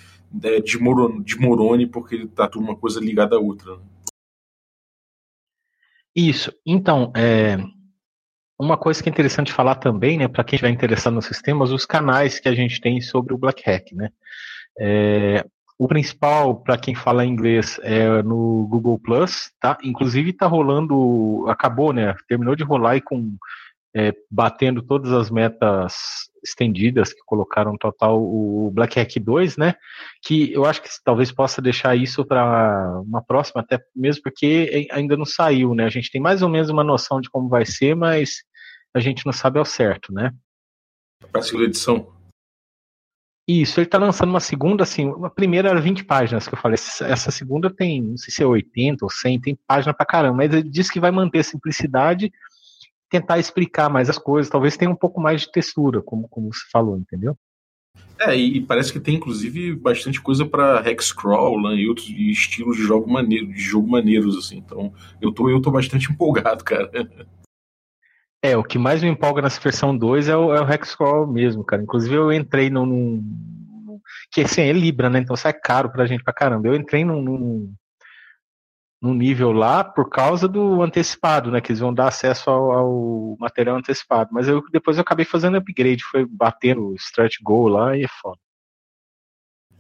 é, 0.43 0.61
desmorone, 0.61 1.23
desmorone 1.23 1.87
porque 1.87 2.15
ele 2.15 2.27
tá 2.27 2.49
tudo 2.49 2.65
uma 2.65 2.77
coisa 2.77 3.01
ligada 3.01 3.37
à 3.37 3.39
outra. 3.39 3.77
Né? 3.77 3.83
Isso. 6.15 6.53
Então, 6.65 7.13
é, 7.17 7.59
uma 8.59 8.77
coisa 8.77 9.03
que 9.03 9.09
é 9.09 9.13
interessante 9.13 9.53
falar 9.53 9.77
também, 9.77 10.19
né, 10.19 10.29
para 10.29 10.45
quem 10.45 10.57
estiver 10.57 10.71
interessado 10.71 11.15
nos 11.15 11.27
sistemas, 11.27 11.71
os 11.71 11.85
canais 11.85 12.39
que 12.39 12.49
a 12.49 12.55
gente 12.55 12.81
tem 12.81 13.01
sobre 13.01 13.35
o 13.35 13.39
Black 13.39 13.63
Hack, 13.65 13.93
né. 13.93 14.11
É, 14.79 15.45
o 15.79 15.89
principal, 15.89 16.57
para 16.57 16.79
quem 16.79 16.95
fala 16.95 17.25
inglês, 17.25 17.81
é 17.83 18.23
no 18.23 18.67
Google 18.69 18.99
Plus, 18.99 19.51
tá? 19.61 19.77
Inclusive 19.83 20.31
está 20.31 20.47
rolando, 20.47 21.45
acabou, 21.49 21.93
né? 21.93 22.15
Terminou 22.29 22.55
de 22.55 22.63
rolar 22.63 22.97
e 22.97 23.01
com 23.01 23.37
é, 23.97 24.13
batendo 24.31 24.83
todas 24.83 25.13
as 25.13 25.31
metas 25.31 26.29
estendidas 26.45 27.13
que 27.13 27.21
colocaram 27.25 27.73
no 27.73 27.79
total 27.79 28.21
o 28.21 28.71
Black 28.73 28.99
Hack 28.99 29.19
2, 29.19 29.57
né? 29.57 29.75
Que 30.23 30.53
eu 30.53 30.65
acho 30.65 30.83
que 30.83 30.89
talvez 31.05 31.31
possa 31.31 31.63
deixar 31.63 31.97
isso 31.97 32.25
para 32.25 33.01
uma 33.07 33.23
próxima, 33.23 33.63
até 33.63 33.81
mesmo 33.95 34.23
porque 34.23 34.89
ainda 34.91 35.17
não 35.17 35.25
saiu, 35.25 35.75
né? 35.75 35.85
A 35.85 35.91
gente 35.91 36.11
tem 36.11 36.21
mais 36.21 36.43
ou 36.43 36.49
menos 36.49 36.69
uma 36.69 36.85
noção 36.85 37.21
de 37.21 37.31
como 37.31 37.49
vai 37.49 37.65
ser, 37.65 37.95
mas 37.95 38.43
a 38.93 39.01
gente 39.01 39.25
não 39.25 39.33
sabe 39.33 39.59
ao 39.59 39.65
certo, 39.65 40.13
né? 40.13 40.33
Para 41.31 41.41
a 41.41 41.43
segunda 41.43 41.65
edição. 41.65 42.13
Isso, 43.47 43.79
ele 43.79 43.87
está 43.87 43.99
lançando 43.99 44.31
uma 44.31 44.41
segunda, 44.41 44.85
assim, 44.85 45.07
uma 45.07 45.29
primeira 45.29 45.69
era 45.69 45.81
20 45.81 46.05
páginas 46.05 46.49
que 46.49 46.55
eu 46.55 46.59
falei, 46.59 46.77
essa 46.77 47.31
segunda 47.31 47.69
tem, 47.69 48.03
não 48.03 48.17
sei 48.17 48.33
se 48.33 48.43
é 48.43 48.47
80 48.47 49.05
ou 49.05 49.11
100, 49.11 49.41
tem 49.41 49.59
página 49.67 49.93
pra 49.93 50.07
caramba, 50.07 50.39
mas 50.39 50.53
ele 50.53 50.63
diz 50.63 50.91
que 50.91 50.99
vai 50.99 51.11
manter 51.11 51.41
a 51.41 51.45
simplicidade 51.45 52.33
tentar 53.11 53.39
explicar 53.39 53.89
mais 53.89 54.11
as 54.11 54.19
coisas, 54.19 54.51
talvez 54.51 54.77
tenha 54.77 54.91
um 54.91 54.97
pouco 54.97 55.21
mais 55.21 55.43
de 55.43 55.53
textura, 55.53 56.03
como, 56.03 56.29
como 56.29 56.53
você 56.53 56.65
falou, 56.71 56.97
entendeu? 56.97 57.37
É, 58.19 58.35
e 58.37 58.61
parece 58.61 58.93
que 58.93 59.01
tem 59.01 59.17
inclusive 59.17 59.75
bastante 59.75 60.21
coisa 60.21 60.47
para 60.47 60.89
hexcrawl 60.89 61.61
né, 61.61 61.75
e 61.77 61.89
outros 61.89 62.09
estilos 62.09 62.77
de 62.77 62.83
jogo 62.83 63.11
maneiro, 63.11 63.47
de 63.49 63.61
jogo 63.61 63.89
maneiros 63.89 64.37
assim. 64.37 64.59
Então, 64.59 64.93
eu 65.21 65.33
tô 65.33 65.49
eu 65.49 65.61
tô 65.61 65.71
bastante 65.71 66.11
empolgado, 66.13 66.65
cara. 66.65 66.91
É, 68.43 68.57
o 68.57 68.63
que 68.63 68.79
mais 68.79 69.03
me 69.03 69.09
empolga 69.09 69.43
nessa 69.43 69.61
versão 69.61 69.97
2 69.97 70.29
é 70.29 70.37
o, 70.37 70.55
é 70.55 70.61
o 70.61 70.73
hexcrawl 70.73 71.27
mesmo, 71.27 71.65
cara. 71.65 71.83
Inclusive 71.83 72.15
eu 72.15 72.33
entrei 72.33 72.71
num, 72.71 72.87
num 72.87 74.01
que 74.31 74.43
assim, 74.43 74.63
é 74.63 74.73
Libra, 74.73 75.09
né? 75.09 75.19
Então 75.19 75.37
sai 75.37 75.53
é 75.53 75.61
caro 75.61 75.91
pra 75.91 76.07
gente 76.07 76.23
pra 76.23 76.33
caramba. 76.33 76.69
Eu 76.69 76.75
entrei 76.75 77.05
num, 77.05 77.23
num 77.23 77.75
no 79.05 79.13
nível 79.13 79.53
lá 79.53 79.85
por 79.85 80.09
causa 80.09 80.49
do 80.49 80.81
antecipado, 80.81 81.51
né? 81.51 81.61
Que 81.61 81.73
eles 81.73 81.81
vão 81.81 81.93
dar 81.93 82.09
acesso 82.09 82.49
ao, 82.49 82.73
ao 82.73 83.37
material 83.39 83.77
antecipado. 83.77 84.31
Mas 84.33 84.49
eu 84.49 84.65
depois 84.73 84.97
eu 84.97 85.03
acabei 85.03 85.27
fazendo 85.27 85.59
upgrade, 85.59 86.03
foi 86.03 86.25
bater 86.25 86.79
o 86.79 86.95
stretch 86.95 87.37
goal 87.43 87.69
lá 87.69 87.95
e 87.95 88.05
é 88.05 88.09
foda. 88.09 88.39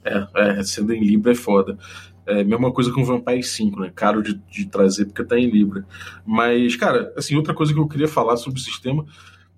É, 0.04 0.58
é, 0.58 0.62
sendo 0.62 0.92
em 0.92 1.02
Libra 1.02 1.32
é 1.32 1.34
foda. 1.34 1.78
É 2.26 2.44
mesma 2.44 2.70
coisa 2.70 2.92
com 2.92 3.02
Vampire 3.02 3.42
5, 3.42 3.80
né? 3.80 3.92
Caro 3.94 4.22
de, 4.22 4.34
de 4.34 4.66
trazer 4.66 5.06
porque 5.06 5.24
tá 5.24 5.38
em 5.38 5.48
Libra. 5.48 5.86
Mas, 6.26 6.76
cara, 6.76 7.10
assim, 7.16 7.34
outra 7.34 7.54
coisa 7.54 7.72
que 7.72 7.78
eu 7.78 7.88
queria 7.88 8.08
falar 8.08 8.36
sobre 8.36 8.60
o 8.60 8.62
sistema 8.62 9.06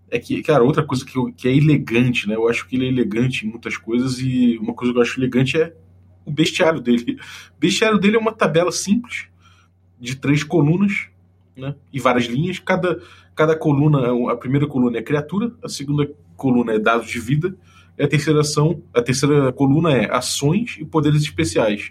é 0.09 0.21
que, 0.21 0.41
cara, 0.45 0.63
outra 0.63 0.85
coisa 0.85 1.05
que, 1.05 1.19
eu, 1.19 1.33
que 1.33 1.49
é 1.49 1.57
elegante, 1.57 2.29
né? 2.29 2.37
Eu 2.37 2.49
acho 2.49 2.69
que 2.69 2.77
ele 2.77 2.87
é 2.87 2.89
elegante 2.89 3.45
em 3.45 3.51
muitas 3.51 3.77
coisas 3.77 4.21
e 4.21 4.57
uma 4.59 4.75
coisa 4.75 4.93
que 4.93 4.99
eu 4.99 5.03
acho 5.03 5.19
elegante 5.19 5.61
é 5.61 5.75
o 6.25 6.31
bestiário 6.31 6.81
dele. 6.81 7.17
O 7.57 7.59
bestiário 7.59 7.99
dele 7.99 8.15
é 8.15 8.21
uma 8.21 8.33
tabela 8.33 8.71
simples 8.71 9.27
de 10.01 10.17
três 10.17 10.43
colunas 10.43 11.09
né, 11.57 11.75
e 11.93 11.99
várias 11.99 12.27
linhas. 12.27 12.59
Cada, 12.59 13.01
cada 13.35 13.57
coluna, 13.57 14.33
a 14.33 14.37
primeira 14.37 14.67
coluna 14.67 14.99
é 14.99 15.03
criatura, 15.03 15.53
a 15.63 15.69
segunda 15.69 16.09
coluna 16.37 16.75
é 16.75 16.79
dados 16.79 17.09
de 17.09 17.19
vida, 17.19 17.57
e 17.99 18.03
a 18.03 18.09
terceira 18.09 18.41
ação, 18.41 18.83
a 18.93 19.01
terceira 19.01 19.53
coluna 19.53 19.93
é 19.93 20.15
ações 20.15 20.77
e 20.79 20.85
poderes 20.85 21.23
especiais. 21.23 21.91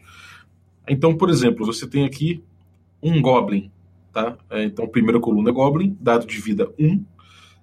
Então, 0.88 1.16
por 1.16 1.30
exemplo, 1.30 1.66
você 1.66 1.88
tem 1.88 2.06
aqui 2.06 2.44
um 3.02 3.22
Goblin, 3.22 3.72
tá? 4.14 4.38
É, 4.50 4.64
então, 4.64 4.88
primeira 4.88 5.20
coluna 5.20 5.50
é 5.50 5.54
Goblin, 5.54 5.98
dado 6.00 6.28
de 6.28 6.40
vida 6.40 6.72
1, 6.80 7.04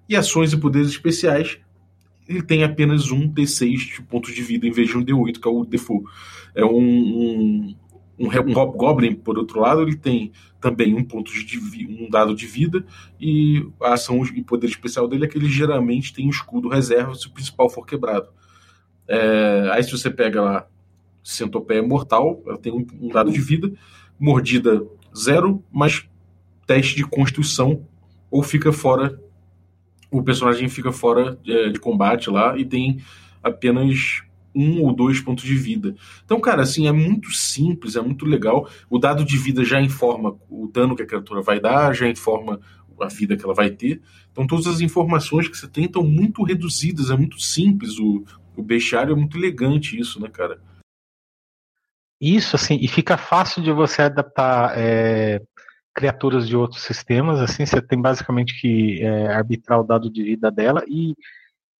e 0.09 0.15
ações 0.15 0.51
e 0.51 0.57
poderes 0.57 0.89
especiais, 0.89 1.57
ele 2.27 2.41
tem 2.41 2.63
apenas 2.63 3.11
um 3.11 3.27
D6 3.27 3.95
de 3.95 4.01
pontos 4.01 4.33
de 4.33 4.41
vida 4.41 4.67
em 4.67 4.71
vez 4.71 4.89
de 4.89 4.97
um 4.97 5.03
D8, 5.03 5.39
que 5.39 5.47
é 5.47 5.51
o 5.51 5.65
default. 5.65 6.05
É 6.55 6.63
um, 6.63 6.77
um, 6.77 7.75
um, 8.19 8.27
Goblin, 8.71 9.15
por 9.15 9.37
outro 9.37 9.59
lado, 9.59 9.81
ele 9.81 9.95
tem 9.95 10.31
também 10.59 10.93
um 10.93 11.03
ponto 11.03 11.31
de 11.31 11.87
um 11.87 12.09
dado 12.09 12.35
de 12.35 12.45
vida 12.45 12.85
e 13.19 13.67
a 13.81 13.93
ação 13.93 14.23
e 14.25 14.41
poder 14.41 14.67
especial 14.67 15.07
dele 15.07 15.25
é 15.25 15.27
que 15.27 15.37
ele 15.37 15.49
geralmente 15.49 16.13
tem 16.13 16.27
um 16.27 16.29
escudo 16.29 16.69
reserva 16.69 17.15
se 17.15 17.27
o 17.27 17.31
principal 17.31 17.69
for 17.69 17.85
quebrado. 17.85 18.29
É, 19.07 19.69
aí 19.71 19.83
se 19.83 19.91
você 19.91 20.09
pega 20.09 20.41
lá 20.41 20.67
Centopeia 21.23 21.83
Mortal, 21.83 22.41
ela 22.45 22.57
tem 22.57 22.71
um, 22.71 22.85
um 23.01 23.09
dado 23.09 23.31
de 23.31 23.41
vida, 23.41 23.71
mordida 24.19 24.85
zero, 25.15 25.63
mas 25.71 26.07
teste 26.65 26.95
de 26.95 27.05
constituição 27.05 27.85
ou 28.31 28.41
fica 28.41 28.71
fora 28.71 29.19
o 30.13 30.21
personagem 30.21 30.69
fica 30.69 30.91
fora 30.91 31.39
é, 31.45 31.69
de 31.69 31.79
combate 31.79 32.29
lá 32.29 32.55
e 32.55 32.63
tem 32.63 33.01
apenas 33.41 34.21
um 34.55 34.81
ou 34.81 34.93
dois 34.93 35.19
pontos 35.19 35.43
de 35.43 35.55
vida. 35.55 35.95
Então, 36.23 36.39
cara, 36.39 36.61
assim, 36.61 36.87
é 36.87 36.91
muito 36.91 37.31
simples, 37.31 37.95
é 37.95 38.01
muito 38.01 38.25
legal. 38.25 38.69
O 38.89 38.99
dado 38.99 39.25
de 39.25 39.37
vida 39.37 39.63
já 39.63 39.81
informa 39.81 40.35
o 40.49 40.67
dano 40.67 40.95
que 40.95 41.03
a 41.03 41.07
criatura 41.07 41.41
vai 41.41 41.59
dar, 41.59 41.93
já 41.93 42.07
informa 42.07 42.59
a 42.99 43.07
vida 43.07 43.35
que 43.35 43.43
ela 43.43 43.53
vai 43.53 43.69
ter. 43.69 44.01
Então, 44.31 44.47
todas 44.47 44.67
as 44.67 44.81
informações 44.81 45.47
que 45.47 45.57
você 45.57 45.67
tem 45.67 45.85
estão 45.85 46.03
muito 46.03 46.43
reduzidas, 46.43 47.09
é 47.09 47.17
muito 47.17 47.39
simples. 47.39 47.97
O, 47.99 48.23
o 48.55 48.63
bestiário 48.63 49.13
é 49.13 49.15
muito 49.15 49.37
elegante, 49.37 49.99
isso, 49.99 50.21
né, 50.21 50.29
cara? 50.29 50.59
Isso, 52.21 52.55
assim, 52.55 52.77
e 52.79 52.87
fica 52.87 53.17
fácil 53.17 53.61
de 53.61 53.71
você 53.71 54.03
adaptar 54.03 54.77
é, 54.77 55.41
criaturas 55.93 56.47
de 56.47 56.55
outros 56.55 56.81
sistemas, 56.81 57.39
assim, 57.39 57.65
você 57.65 57.81
tem 57.81 58.01
basicamente 58.01 58.59
que 58.59 59.01
é, 59.01 59.27
arbitrar 59.27 59.79
o 59.79 59.83
dado 59.83 60.09
de 60.09 60.23
vida 60.23 60.49
dela 60.49 60.83
e 60.87 61.13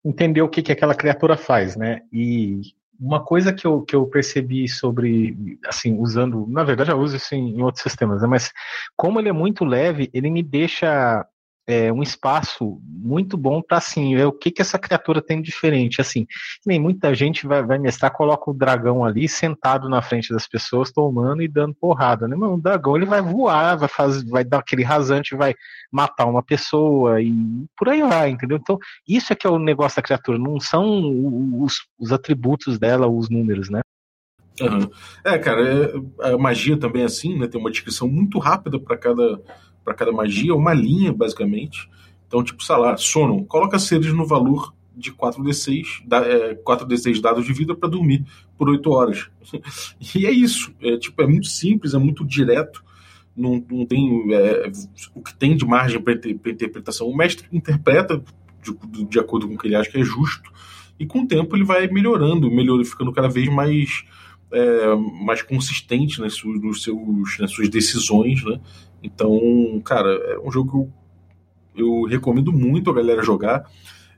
entender 0.04 0.42
o 0.42 0.48
que, 0.48 0.62
que 0.62 0.72
aquela 0.72 0.94
criatura 0.94 1.36
faz, 1.36 1.76
né? 1.76 2.02
E 2.12 2.60
uma 2.98 3.24
coisa 3.24 3.52
que 3.52 3.66
eu, 3.66 3.82
que 3.82 3.96
eu 3.96 4.06
percebi 4.06 4.68
sobre, 4.68 5.58
assim, 5.66 5.98
usando, 5.98 6.46
na 6.48 6.62
verdade 6.62 6.90
eu 6.90 6.98
uso 6.98 7.16
isso 7.16 7.34
em, 7.34 7.58
em 7.58 7.62
outros 7.62 7.82
sistemas, 7.82 8.22
né? 8.22 8.28
Mas 8.28 8.52
como 8.96 9.18
ele 9.18 9.28
é 9.28 9.32
muito 9.32 9.64
leve, 9.64 10.10
ele 10.12 10.30
me 10.30 10.42
deixa 10.42 11.26
é, 11.66 11.92
um 11.92 12.02
espaço 12.02 12.78
muito 12.84 13.36
bom 13.36 13.62
para 13.62 13.78
assim 13.78 14.14
ver 14.14 14.26
o 14.26 14.32
que 14.32 14.50
que 14.50 14.60
essa 14.60 14.78
criatura 14.78 15.22
tem 15.22 15.40
de 15.40 15.54
diferente 15.54 16.00
assim 16.00 16.26
nem 16.66 16.80
muita 16.80 17.14
gente 17.14 17.46
vai, 17.46 17.62
vai 17.62 17.78
mestrar 17.78 18.12
coloca 18.12 18.50
o 18.50 18.54
dragão 18.54 19.04
ali 19.04 19.28
sentado 19.28 19.88
na 19.88 20.02
frente 20.02 20.32
das 20.32 20.46
pessoas 20.46 20.90
tomando 20.90 21.42
e 21.42 21.48
dando 21.48 21.74
porrada 21.74 22.26
né 22.28 22.36
mas 22.36 22.50
o 22.50 22.60
dragão 22.60 22.96
ele 22.96 23.06
vai 23.06 23.22
voar 23.22 23.76
vai 23.76 23.88
fazer 23.88 24.28
vai 24.28 24.44
dar 24.44 24.58
aquele 24.58 24.82
rasante 24.82 25.36
vai 25.36 25.54
matar 25.90 26.26
uma 26.26 26.42
pessoa 26.42 27.22
e 27.22 27.32
por 27.76 27.88
aí 27.88 28.02
vai 28.02 28.30
entendeu 28.30 28.58
então 28.58 28.78
isso 29.08 29.32
é 29.32 29.36
que 29.36 29.46
é 29.46 29.50
o 29.50 29.58
negócio 29.58 29.96
da 29.96 30.02
criatura 30.02 30.38
não 30.38 30.58
são 30.60 31.62
os, 31.62 31.76
os 31.98 32.12
atributos 32.12 32.78
dela 32.78 33.06
os 33.08 33.30
números 33.30 33.70
né 33.70 33.80
Uhum. 34.60 34.88
É, 35.24 35.36
cara, 35.36 35.62
é, 36.22 36.32
a 36.32 36.38
magia 36.38 36.78
também 36.78 37.02
é 37.02 37.06
assim, 37.06 37.36
né? 37.36 37.48
Tem 37.48 37.60
uma 37.60 37.72
descrição 37.72 38.06
muito 38.06 38.38
rápida 38.38 38.78
para 38.78 38.96
cada 38.96 39.42
para 39.84 39.94
cada 39.94 40.12
magia, 40.12 40.54
uma 40.54 40.72
linha, 40.72 41.12
basicamente. 41.12 41.88
Então, 42.26 42.42
tipo, 42.42 42.64
sei 42.64 42.76
lá, 42.76 42.96
sono, 42.96 43.44
coloca 43.44 43.78
seres 43.78 44.12
no 44.12 44.26
valor 44.26 44.74
de 44.96 45.12
4d6, 45.12 46.06
da, 46.06 46.18
é, 46.18 46.54
4d6 46.54 47.20
dados 47.20 47.44
de 47.44 47.52
vida 47.52 47.74
para 47.74 47.88
dormir 47.88 48.24
por 48.56 48.68
8 48.68 48.90
horas. 48.90 49.28
e 50.14 50.26
é 50.26 50.30
isso. 50.30 50.74
É, 50.80 50.96
tipo, 50.96 51.20
é 51.22 51.26
muito 51.26 51.46
simples, 51.46 51.94
é 51.94 51.98
muito 51.98 52.24
direto. 52.24 52.82
Não, 53.36 53.64
não 53.70 53.84
tem 53.84 54.32
é, 54.32 54.70
o 55.14 55.20
que 55.20 55.34
tem 55.34 55.56
de 55.56 55.64
margem 55.64 56.00
para 56.00 56.14
interpretação. 56.14 57.08
O 57.08 57.16
mestre 57.16 57.46
interpreta 57.52 58.22
de, 58.62 59.04
de, 59.04 59.18
acordo 59.18 59.48
com 59.48 59.54
o 59.54 59.58
que 59.58 59.66
ele 59.66 59.76
acha 59.76 59.90
que 59.90 59.98
é 59.98 60.04
justo. 60.04 60.52
E 60.98 61.04
com 61.04 61.22
o 61.22 61.26
tempo 61.26 61.56
ele 61.56 61.64
vai 61.64 61.88
melhorando, 61.88 62.48
melhorando, 62.48 62.84
ficando 62.84 63.12
cada 63.12 63.28
vez 63.28 63.48
mais 63.48 64.04
é, 64.52 64.94
mais 65.24 65.42
consistente 65.42 66.20
nas 66.20 66.34
suas, 66.34 66.60
nos 66.60 66.82
seus, 66.82 67.38
nas 67.40 67.50
suas 67.50 67.68
decisões, 67.68 68.44
né? 68.44 68.60
Então, 69.04 69.82
cara, 69.84 70.08
é 70.08 70.38
um 70.38 70.50
jogo 70.50 70.90
que 71.74 71.82
eu, 71.82 71.86
eu 71.86 72.04
recomendo 72.04 72.50
muito 72.50 72.90
a 72.90 72.94
galera 72.94 73.22
jogar. 73.22 73.70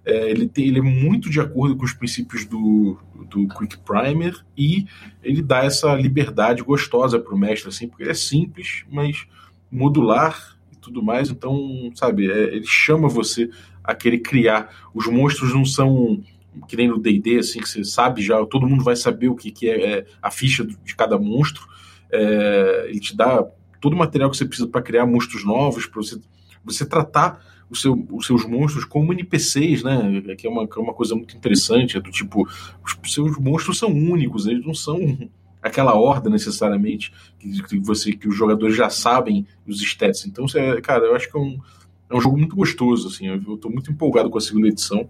É, 0.04 0.30
ele, 0.30 0.48
tem, 0.48 0.68
ele 0.68 0.78
é 0.78 0.82
muito 0.82 1.28
de 1.28 1.40
acordo 1.40 1.76
com 1.76 1.84
os 1.84 1.92
princípios 1.92 2.44
do, 2.44 2.96
do 3.28 3.48
Quick 3.48 3.78
Primer 3.78 4.36
e 4.56 4.86
ele 5.20 5.42
dá 5.42 5.64
essa 5.64 5.92
liberdade 5.96 6.62
gostosa 6.62 7.18
para 7.18 7.34
o 7.34 7.38
mestre, 7.38 7.68
assim, 7.68 7.88
porque 7.88 8.04
ele 8.04 8.12
é 8.12 8.14
simples, 8.14 8.84
mas 8.88 9.26
modular 9.68 10.56
e 10.72 10.76
tudo 10.76 11.02
mais. 11.02 11.28
Então, 11.28 11.90
sabe, 11.96 12.30
é, 12.30 12.54
ele 12.54 12.66
chama 12.66 13.08
você 13.08 13.50
a 13.82 13.92
querer 13.92 14.20
criar. 14.20 14.70
Os 14.94 15.08
monstros 15.08 15.52
não 15.52 15.64
são 15.64 16.22
que 16.68 16.76
nem 16.76 16.88
no 16.88 16.98
D&D, 16.98 17.40
assim, 17.40 17.58
que 17.58 17.68
você 17.68 17.84
sabe 17.84 18.22
já, 18.22 18.42
todo 18.46 18.66
mundo 18.66 18.82
vai 18.82 18.96
saber 18.96 19.28
o 19.28 19.34
que, 19.34 19.50
que 19.50 19.68
é, 19.68 19.98
é 19.98 20.06
a 20.22 20.30
ficha 20.30 20.64
de 20.64 20.94
cada 20.94 21.18
monstro. 21.18 21.66
É, 22.10 22.86
ele 22.88 23.00
te 23.00 23.16
dá 23.16 23.44
todo 23.80 23.94
o 23.94 23.96
material 23.96 24.30
que 24.30 24.36
você 24.36 24.44
precisa 24.44 24.68
para 24.68 24.82
criar 24.82 25.06
monstros 25.06 25.44
novos, 25.44 25.86
para 25.86 26.02
você, 26.02 26.20
você 26.64 26.86
tratar 26.86 27.40
seu, 27.74 28.06
os 28.12 28.26
seus 28.26 28.44
monstros 28.44 28.84
como 28.84 29.12
NPCs, 29.12 29.82
né? 29.82 30.22
Que 30.36 30.46
é 30.46 30.50
uma, 30.50 30.66
que 30.68 30.78
é 30.78 30.82
uma 30.82 30.94
coisa 30.94 31.14
muito 31.14 31.36
interessante, 31.36 31.96
é 31.96 32.00
do 32.00 32.10
tipo, 32.10 32.46
os 32.84 33.12
seus 33.12 33.36
monstros 33.38 33.78
são 33.78 33.90
únicos, 33.90 34.46
eles 34.46 34.64
não 34.64 34.74
são 34.74 35.28
aquela 35.62 35.94
horda 35.94 36.30
necessariamente 36.30 37.12
que, 37.38 37.62
que 37.62 37.78
você 37.78 38.12
que 38.12 38.28
os 38.28 38.36
jogadores 38.36 38.76
já 38.76 38.88
sabem 38.88 39.46
os 39.66 39.80
stats. 39.82 40.26
Então, 40.26 40.46
você, 40.46 40.80
cara, 40.80 41.06
eu 41.06 41.16
acho 41.16 41.30
que 41.30 41.36
é 41.36 41.40
um, 41.40 41.58
é 42.08 42.16
um 42.16 42.20
jogo 42.20 42.36
muito 42.36 42.54
gostoso, 42.54 43.08
assim. 43.08 43.26
Eu 43.26 43.54
estou 43.54 43.70
muito 43.70 43.90
empolgado 43.90 44.30
com 44.30 44.38
a 44.38 44.40
segunda 44.40 44.68
edição 44.68 45.08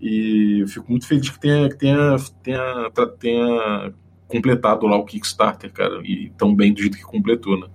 e 0.00 0.64
fico 0.68 0.90
muito 0.90 1.06
feliz 1.06 1.30
que 1.30 1.40
tenha, 1.40 1.68
que 1.68 1.78
tenha, 1.78 2.16
tenha, 2.42 2.90
tenha 3.18 3.94
completado 4.28 4.86
lá 4.86 4.96
o 4.96 5.04
Kickstarter, 5.04 5.72
cara, 5.72 6.02
e 6.04 6.30
tão 6.36 6.54
bem 6.54 6.72
do 6.74 6.80
jeito 6.80 6.98
que 6.98 7.04
completou, 7.04 7.58
né? 7.58 7.68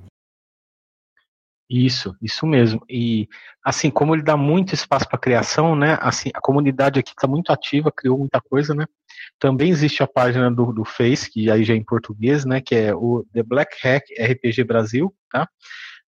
Isso, 1.69 2.15
isso 2.19 2.47
mesmo. 2.47 2.84
E 2.89 3.27
assim, 3.63 3.91
como 3.91 4.15
ele 4.15 4.23
dá 4.23 4.36
muito 4.36 4.73
espaço 4.73 5.08
para 5.08 5.19
criação, 5.19 5.75
né? 5.75 5.99
Assim, 6.01 6.32
a 6.34 6.41
comunidade 6.41 6.99
aqui 6.99 7.12
está 7.12 7.27
muito 7.27 7.51
ativa, 7.51 7.91
criou 7.91 8.17
muita 8.17 8.41
coisa, 8.41 8.73
né? 8.73 8.86
Também 9.38 9.69
existe 9.69 10.01
a 10.01 10.08
página 10.08 10.49
do, 10.49 10.73
do 10.73 10.84
Face, 10.84 11.29
que 11.32 11.49
aí 11.51 11.63
já 11.63 11.75
é 11.75 11.77
em 11.77 11.84
português, 11.84 12.43
né? 12.43 12.60
Que 12.60 12.73
é 12.73 12.95
o 12.95 13.23
The 13.34 13.43
Black 13.43 13.77
Hack 13.84 14.03
RPG 14.19 14.63
Brasil, 14.63 15.13
tá? 15.29 15.47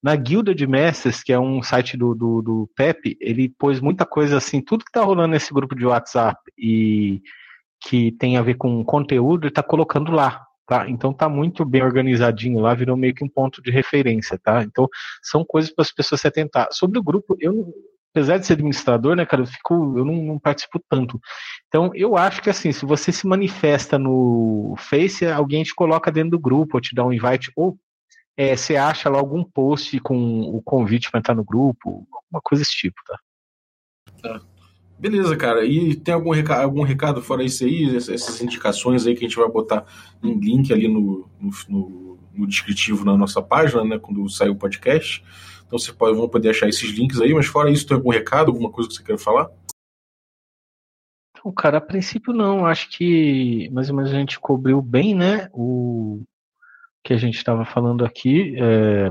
Na 0.02 0.16
Guilda 0.16 0.54
de 0.54 0.66
Mestres, 0.66 1.22
que 1.22 1.30
é 1.30 1.38
um 1.38 1.62
site 1.62 1.94
do, 1.94 2.14
do, 2.14 2.40
do 2.40 2.70
Pepe, 2.74 3.18
ele 3.20 3.50
pôs 3.50 3.80
muita 3.80 4.06
coisa 4.06 4.38
assim, 4.38 4.62
tudo 4.62 4.84
que 4.84 4.90
tá 4.90 5.02
rolando 5.02 5.32
nesse 5.32 5.52
grupo 5.52 5.76
de 5.76 5.84
WhatsApp 5.84 6.40
e 6.56 7.20
que 7.82 8.12
tem 8.12 8.38
a 8.38 8.42
ver 8.42 8.54
com 8.54 8.82
conteúdo, 8.82 9.44
ele 9.46 9.52
tá 9.52 9.62
colocando 9.62 10.10
lá, 10.10 10.46
Tá? 10.70 10.88
Então 10.88 11.12
tá 11.12 11.28
muito 11.28 11.64
bem 11.64 11.82
organizadinho 11.82 12.60
lá, 12.60 12.72
virou 12.74 12.96
meio 12.96 13.12
que 13.12 13.24
um 13.24 13.28
ponto 13.28 13.60
de 13.60 13.72
referência, 13.72 14.38
tá? 14.38 14.62
Então 14.62 14.88
são 15.20 15.44
coisas 15.44 15.68
para 15.74 15.82
as 15.82 15.90
pessoas 15.90 16.20
se 16.20 16.28
atentar. 16.28 16.68
Sobre 16.70 16.96
o 16.96 17.02
grupo, 17.02 17.36
eu 17.40 17.74
apesar 18.12 18.38
de 18.38 18.46
ser 18.46 18.52
administrador, 18.52 19.16
né, 19.16 19.26
cara, 19.26 19.42
eu 19.42 19.46
fico, 19.48 19.74
eu 19.98 20.04
não, 20.04 20.14
não, 20.14 20.38
participo 20.38 20.80
tanto. 20.88 21.20
Então 21.66 21.90
eu 21.92 22.16
acho 22.16 22.40
que 22.40 22.48
assim, 22.48 22.70
se 22.70 22.86
você 22.86 23.10
se 23.10 23.26
manifesta 23.26 23.98
no 23.98 24.76
Face, 24.78 25.26
alguém 25.26 25.64
te 25.64 25.74
coloca 25.74 26.08
dentro 26.08 26.30
do 26.30 26.38
grupo, 26.38 26.76
ou 26.76 26.80
te 26.80 26.94
dá 26.94 27.04
um 27.04 27.12
invite, 27.12 27.50
ou 27.56 27.76
é, 28.36 28.54
você 28.54 28.76
acha 28.76 29.10
lá 29.10 29.18
algum 29.18 29.42
post 29.42 29.98
com 29.98 30.42
o 30.42 30.62
convite 30.62 31.10
para 31.10 31.18
entrar 31.18 31.34
no 31.34 31.42
grupo, 31.42 32.06
alguma 32.12 32.40
coisa 32.44 32.62
desse 32.62 32.76
tipo, 32.76 33.00
tá? 33.04 33.18
tá. 34.22 34.40
Beleza, 35.00 35.34
cara. 35.34 35.64
E 35.64 35.96
tem 35.96 36.12
algum 36.12 36.30
recado, 36.30 36.62
algum 36.62 36.82
recado 36.82 37.22
fora 37.22 37.42
isso 37.42 37.64
aí? 37.64 37.96
Essas 37.96 38.38
indicações 38.42 39.06
aí 39.06 39.14
que 39.14 39.24
a 39.24 39.28
gente 39.28 39.38
vai 39.38 39.48
botar 39.48 39.86
em 40.22 40.38
link 40.38 40.70
ali 40.70 40.86
no, 40.88 41.26
no, 41.40 41.50
no, 41.70 42.18
no 42.34 42.46
descritivo 42.46 43.02
na 43.02 43.16
nossa 43.16 43.40
página, 43.40 43.82
né, 43.82 43.98
quando 43.98 44.28
sair 44.28 44.50
o 44.50 44.56
podcast. 44.56 45.24
Então 45.66 45.78
vocês 45.78 45.96
pode, 45.96 46.18
vão 46.18 46.28
poder 46.28 46.50
achar 46.50 46.68
esses 46.68 46.90
links 46.90 47.18
aí, 47.18 47.32
mas 47.32 47.46
fora 47.46 47.70
isso, 47.70 47.86
tem 47.86 47.96
algum 47.96 48.10
recado, 48.10 48.48
alguma 48.50 48.70
coisa 48.70 48.90
que 48.90 48.96
você 48.96 49.02
quer 49.02 49.18
falar? 49.18 49.48
O 51.42 51.50
cara, 51.50 51.78
a 51.78 51.80
princípio 51.80 52.34
não, 52.34 52.66
acho 52.66 52.90
que 52.90 53.70
mais 53.70 53.88
ou 53.88 53.96
menos 53.96 54.10
a 54.10 54.14
gente 54.14 54.38
cobriu 54.38 54.82
bem, 54.82 55.14
né, 55.14 55.48
o 55.54 56.22
que 57.02 57.14
a 57.14 57.16
gente 57.16 57.38
estava 57.38 57.64
falando 57.64 58.04
aqui. 58.04 58.54
É... 58.58 59.10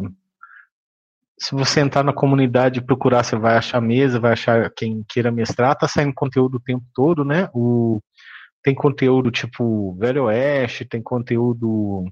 Se 1.40 1.56
você 1.56 1.80
entrar 1.80 2.04
na 2.04 2.14
comunidade 2.14 2.80
e 2.80 2.84
procurar, 2.84 3.24
você 3.24 3.36
vai 3.36 3.56
achar 3.56 3.82
mesa, 3.82 4.20
vai 4.20 4.34
achar 4.34 4.70
quem 4.76 5.04
queira 5.08 5.32
mestrar, 5.32 5.76
tá 5.76 5.88
saindo 5.88 6.14
conteúdo 6.14 6.56
o 6.56 6.60
tempo 6.62 6.86
todo, 6.94 7.24
né? 7.24 7.50
O... 7.54 8.02
Tem 8.64 8.76
conteúdo 8.76 9.32
tipo 9.32 9.96
Velho 9.96 10.26
Oeste, 10.26 10.86
tem 10.86 11.02
conteúdo 11.02 12.06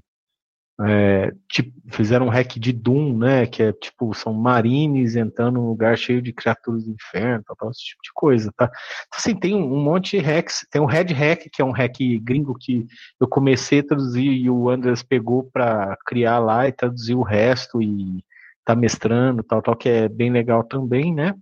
é, 0.80 1.32
tipo, 1.50 1.72
fizeram 1.90 2.26
um 2.26 2.28
hack 2.28 2.56
de 2.56 2.72
Doom, 2.72 3.18
né? 3.18 3.46
Que 3.46 3.64
é 3.64 3.72
tipo, 3.72 4.14
são 4.14 4.32
marines 4.32 5.16
entrando 5.16 5.56
num 5.56 5.68
lugar 5.68 5.98
cheio 5.98 6.22
de 6.22 6.32
criaturas 6.32 6.84
do 6.84 6.92
inferno, 6.92 7.42
tal, 7.44 7.56
tal, 7.56 7.70
esse 7.70 7.82
tipo 7.82 8.00
de 8.02 8.10
coisa, 8.14 8.52
tá? 8.56 8.66
Então, 8.66 9.18
assim, 9.18 9.34
tem 9.34 9.56
um, 9.56 9.74
um, 9.74 9.82
monte 9.82 10.16
de 10.16 10.22
hacks. 10.22 10.64
Tem 10.70 10.80
o 10.80 10.86
Red 10.86 11.12
Hack, 11.12 11.48
que 11.52 11.60
é 11.60 11.64
um 11.64 11.72
hack 11.72 11.96
gringo 12.22 12.54
que 12.58 12.86
eu 13.20 13.26
comecei 13.28 13.80
a 13.80 13.86
traduzir 13.86 14.30
e 14.30 14.48
o 14.48 14.70
Andres 14.70 15.02
pegou 15.02 15.50
para 15.52 15.96
criar 16.06 16.38
lá 16.38 16.68
e 16.68 16.72
traduzir 16.72 17.14
o 17.14 17.22
resto 17.22 17.82
e 17.82 18.24
tá 18.68 18.76
mestrando, 18.76 19.42
tal, 19.42 19.62
tal, 19.62 19.74
que 19.74 19.88
é 19.88 20.08
bem 20.08 20.30
legal 20.30 20.62
também, 20.62 21.14
né? 21.14 21.34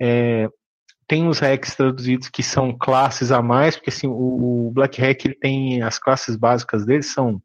É, 0.00 0.48
tem 1.08 1.26
os 1.26 1.40
hacks 1.40 1.74
traduzidos 1.74 2.28
que 2.28 2.44
são 2.44 2.72
classes 2.72 3.32
a 3.32 3.42
mais, 3.42 3.74
porque 3.74 3.90
assim, 3.90 4.06
o, 4.06 4.68
o 4.68 4.70
Black 4.72 5.00
Hack 5.00 5.24
ele 5.24 5.34
tem 5.34 5.82
as 5.82 5.98
classes 5.98 6.36
básicas 6.36 6.86
dele 6.86 7.02
são 7.02 7.42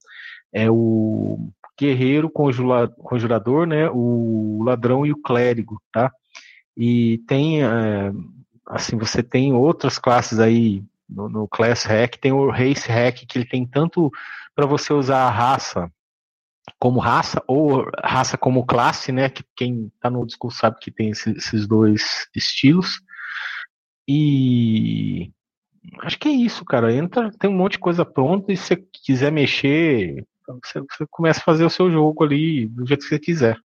é 0.53 0.69
o 0.69 1.49
guerreiro, 1.77 2.29
conjura, 2.29 2.87
conjurador, 2.87 3.65
né, 3.65 3.89
o 3.91 4.61
ladrão 4.63 5.05
e 5.05 5.11
o 5.11 5.21
clérigo, 5.21 5.81
tá? 5.91 6.11
E 6.77 7.17
tem, 7.27 7.63
é, 7.63 8.11
assim, 8.67 8.97
você 8.97 9.23
tem 9.23 9.53
outras 9.53 9.97
classes 9.97 10.39
aí 10.39 10.83
no, 11.09 11.27
no 11.27 11.47
Class 11.47 11.83
Hack, 11.83 12.17
tem 12.17 12.31
o 12.31 12.49
Race 12.49 12.89
Hack, 12.89 13.25
que 13.27 13.37
ele 13.37 13.47
tem 13.47 13.65
tanto 13.65 14.11
para 14.55 14.65
você 14.65 14.93
usar 14.93 15.25
a 15.25 15.31
raça 15.31 15.91
como 16.79 16.99
raça 16.99 17.43
ou 17.47 17.89
raça 18.03 18.37
como 18.37 18.65
classe, 18.65 19.11
né? 19.11 19.29
Que 19.29 19.43
quem 19.55 19.91
tá 19.99 20.09
no 20.09 20.25
discurso 20.25 20.59
sabe 20.59 20.77
que 20.79 20.91
tem 20.91 21.09
esses 21.09 21.67
dois 21.67 22.27
estilos. 22.35 23.01
E 24.07 25.31
acho 26.01 26.19
que 26.19 26.27
é 26.27 26.31
isso, 26.31 26.63
cara. 26.65 26.93
Entra, 26.93 27.31
tem 27.39 27.49
um 27.49 27.57
monte 27.57 27.73
de 27.73 27.79
coisa 27.79 28.05
pronta 28.05 28.51
e 28.51 28.57
se 28.57 28.67
você 28.67 28.75
quiser 29.03 29.31
mexer, 29.31 30.25
você, 30.63 30.79
você 30.81 31.05
começa 31.09 31.39
a 31.39 31.43
fazer 31.43 31.65
o 31.65 31.69
seu 31.69 31.89
jogo 31.91 32.23
ali 32.23 32.67
do 32.67 32.85
jeito 32.85 33.01
que 33.01 33.09
você 33.09 33.19
quiser. 33.19 33.57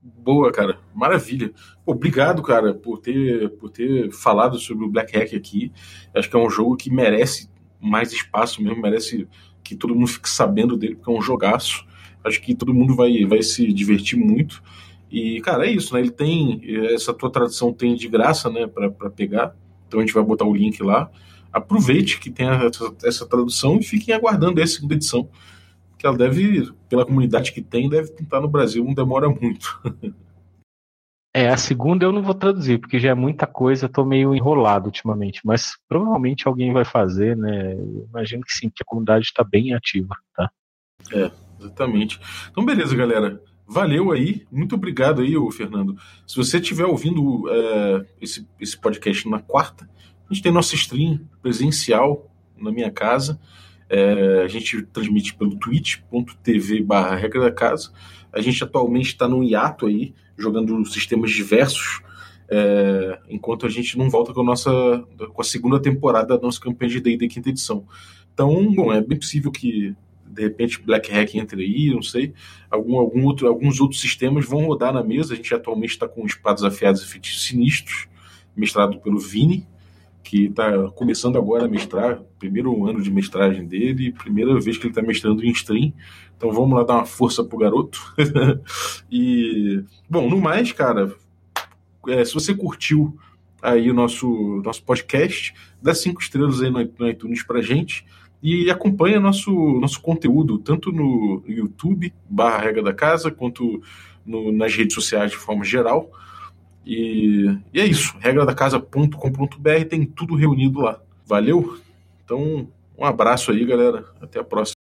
Boa, 0.00 0.50
cara. 0.50 0.80
Maravilha. 0.92 1.52
Obrigado, 1.86 2.42
cara, 2.42 2.74
por 2.74 2.98
ter, 2.98 3.50
por 3.56 3.70
ter 3.70 4.10
falado 4.10 4.58
sobre 4.58 4.84
o 4.84 4.90
Black 4.90 5.16
Hack 5.16 5.32
aqui. 5.32 5.72
Acho 6.14 6.28
que 6.28 6.36
é 6.36 6.40
um 6.40 6.50
jogo 6.50 6.76
que 6.76 6.90
merece 6.90 7.48
mais 7.80 8.12
espaço 8.12 8.62
mesmo, 8.62 8.82
merece 8.82 9.28
que 9.62 9.74
todo 9.74 9.94
mundo 9.94 10.08
fique 10.08 10.28
sabendo 10.28 10.76
dele, 10.76 10.96
porque 10.96 11.10
é 11.10 11.14
um 11.18 11.22
jogaço. 11.22 11.84
Acho 12.24 12.40
que 12.40 12.54
todo 12.54 12.74
mundo 12.74 12.94
vai, 12.94 13.24
vai 13.24 13.42
se 13.42 13.72
divertir 13.72 14.18
muito. 14.18 14.62
E, 15.10 15.40
cara, 15.40 15.66
é 15.66 15.70
isso, 15.70 15.92
né? 15.94 16.00
Ele 16.00 16.10
tem. 16.10 16.62
Essa 16.94 17.12
tua 17.12 17.30
tradução 17.30 17.72
tem 17.72 17.94
de 17.94 18.08
graça, 18.08 18.48
né, 18.48 18.66
para 18.66 19.10
pegar. 19.10 19.54
Então 19.88 20.00
a 20.00 20.02
gente 20.02 20.14
vai 20.14 20.22
botar 20.22 20.44
o 20.44 20.54
link 20.54 20.82
lá 20.82 21.10
aproveite 21.52 22.18
que 22.18 22.30
tem 22.30 22.48
essa, 22.48 22.94
essa 23.04 23.26
tradução 23.26 23.78
e 23.78 23.82
fiquem 23.82 24.14
aguardando 24.14 24.60
essa 24.60 24.76
segunda 24.76 24.94
edição, 24.94 25.28
que 25.98 26.06
ela 26.06 26.16
deve, 26.16 26.72
pela 26.88 27.04
comunidade 27.04 27.52
que 27.52 27.60
tem, 27.60 27.88
deve 27.88 28.10
pintar 28.12 28.40
no 28.40 28.48
Brasil, 28.48 28.82
não 28.82 28.94
demora 28.94 29.28
muito. 29.28 29.80
É, 31.34 31.48
a 31.48 31.56
segunda 31.56 32.04
eu 32.04 32.12
não 32.12 32.22
vou 32.22 32.34
traduzir, 32.34 32.78
porque 32.78 32.98
já 32.98 33.10
é 33.10 33.14
muita 33.14 33.46
coisa, 33.46 33.88
tô 33.88 34.04
meio 34.04 34.34
enrolado 34.34 34.86
ultimamente, 34.86 35.40
mas 35.44 35.78
provavelmente 35.88 36.46
alguém 36.46 36.72
vai 36.72 36.84
fazer, 36.84 37.34
né? 37.36 37.72
Eu 37.72 38.06
imagino 38.10 38.42
que 38.42 38.52
sim, 38.52 38.68
que 38.68 38.82
a 38.82 38.84
comunidade 38.84 39.24
está 39.24 39.42
bem 39.42 39.72
ativa, 39.72 40.14
tá? 40.36 40.50
É, 41.10 41.30
exatamente. 41.58 42.20
Então, 42.50 42.64
beleza, 42.64 42.94
galera. 42.94 43.40
Valeu 43.66 44.12
aí, 44.12 44.46
muito 44.52 44.74
obrigado 44.74 45.22
aí, 45.22 45.34
Fernando. 45.50 45.96
Se 46.26 46.36
você 46.36 46.58
estiver 46.58 46.84
ouvindo 46.84 47.44
é, 47.48 48.06
esse, 48.20 48.46
esse 48.60 48.78
podcast 48.78 49.26
na 49.26 49.40
quarta, 49.40 49.88
a 50.28 50.34
gente 50.34 50.42
tem 50.42 50.52
nossa 50.52 50.74
stream 50.74 51.20
presencial 51.40 52.30
na 52.58 52.70
minha 52.70 52.90
casa. 52.90 53.40
É, 53.88 54.42
a 54.42 54.48
gente 54.48 54.82
transmite 54.82 55.34
pelo 55.34 55.58
twitch.tv 55.58 56.82
barra 56.82 57.16
regra 57.16 57.40
da 57.40 57.52
casa. 57.52 57.90
A 58.32 58.40
gente 58.40 58.62
atualmente 58.64 59.08
está 59.08 59.28
no 59.28 59.44
hiato 59.44 59.86
aí, 59.86 60.14
jogando 60.36 60.84
sistemas 60.86 61.30
diversos, 61.30 62.00
é, 62.48 63.18
enquanto 63.28 63.66
a 63.66 63.68
gente 63.68 63.96
não 63.96 64.10
volta 64.10 64.32
com 64.32 64.40
a 64.40 64.44
nossa 64.44 64.70
com 65.32 65.40
a 65.40 65.44
segunda 65.44 65.80
temporada 65.80 66.36
da 66.36 66.42
nossa 66.42 66.60
campanha 66.60 66.90
de 66.90 67.00
D&D 67.00 67.28
quinta 67.28 67.48
edição. 67.48 67.86
Então, 68.32 68.72
bom, 68.74 68.92
é 68.92 69.00
bem 69.00 69.18
possível 69.18 69.50
que 69.50 69.94
de 70.26 70.42
repente 70.42 70.82
Black 70.82 71.10
Hack 71.10 71.34
entre 71.34 71.62
aí, 71.62 71.90
não 71.90 72.02
sei. 72.02 72.32
Algum, 72.70 72.96
algum 72.96 73.24
outro, 73.24 73.46
alguns 73.46 73.80
outros 73.80 74.00
sistemas 74.00 74.46
vão 74.46 74.64
rodar 74.64 74.92
na 74.92 75.02
mesa. 75.02 75.34
A 75.34 75.36
gente 75.36 75.54
atualmente 75.54 75.90
está 75.90 76.08
com 76.08 76.24
espadas 76.24 76.64
afiadas 76.64 77.02
e 77.02 77.06
feitiços 77.06 77.44
sinistros, 77.44 78.08
mestrado 78.56 78.98
pelo 79.00 79.18
Vini, 79.18 79.66
que 80.22 80.46
está 80.46 80.88
começando 80.90 81.36
agora 81.36 81.64
a 81.64 81.68
mestrar, 81.68 82.20
primeiro 82.38 82.86
ano 82.86 83.02
de 83.02 83.10
mestragem 83.10 83.66
dele, 83.66 84.12
primeira 84.12 84.58
vez 84.60 84.76
que 84.76 84.84
ele 84.84 84.90
está 84.90 85.02
mestrando 85.02 85.44
em 85.44 85.50
stream. 85.50 85.92
Então 86.36 86.52
vamos 86.52 86.76
lá 86.76 86.84
dar 86.84 86.94
uma 86.94 87.04
força 87.04 87.44
pro 87.44 87.58
garoto. 87.58 88.00
e, 89.10 89.82
bom, 90.08 90.28
no 90.28 90.40
mais, 90.40 90.72
cara, 90.72 91.14
é, 92.08 92.24
se 92.24 92.34
você 92.34 92.54
curtiu 92.54 93.16
aí 93.60 93.90
o 93.90 93.94
nosso, 93.94 94.62
nosso 94.64 94.82
podcast, 94.82 95.54
dá 95.80 95.94
cinco 95.94 96.20
estrelas 96.20 96.60
aí 96.60 96.70
no, 96.70 97.08
iTunes 97.08 97.44
pra 97.44 97.62
gente 97.62 98.04
e 98.42 98.68
acompanha 98.70 99.20
nosso, 99.20 99.52
nosso 99.78 100.00
conteúdo, 100.00 100.58
tanto 100.58 100.90
no 100.90 101.44
YouTube, 101.46 102.12
barra 102.28 102.58
Regra 102.58 102.82
da 102.82 102.92
Casa, 102.92 103.30
quanto 103.30 103.80
no, 104.26 104.50
nas 104.50 104.74
redes 104.74 104.94
sociais 104.94 105.30
de 105.30 105.36
forma 105.36 105.64
geral. 105.64 106.10
E, 106.84 107.56
e 107.72 107.80
é 107.80 107.86
isso. 107.86 108.16
Regra 108.18 108.44
da 108.44 108.54
tem 109.84 110.04
tudo 110.04 110.34
reunido 110.34 110.80
lá. 110.80 111.00
Valeu? 111.26 111.78
Então, 112.24 112.68
um 112.98 113.04
abraço 113.04 113.50
aí, 113.50 113.64
galera. 113.64 114.04
Até 114.20 114.40
a 114.40 114.44
próxima. 114.44 114.81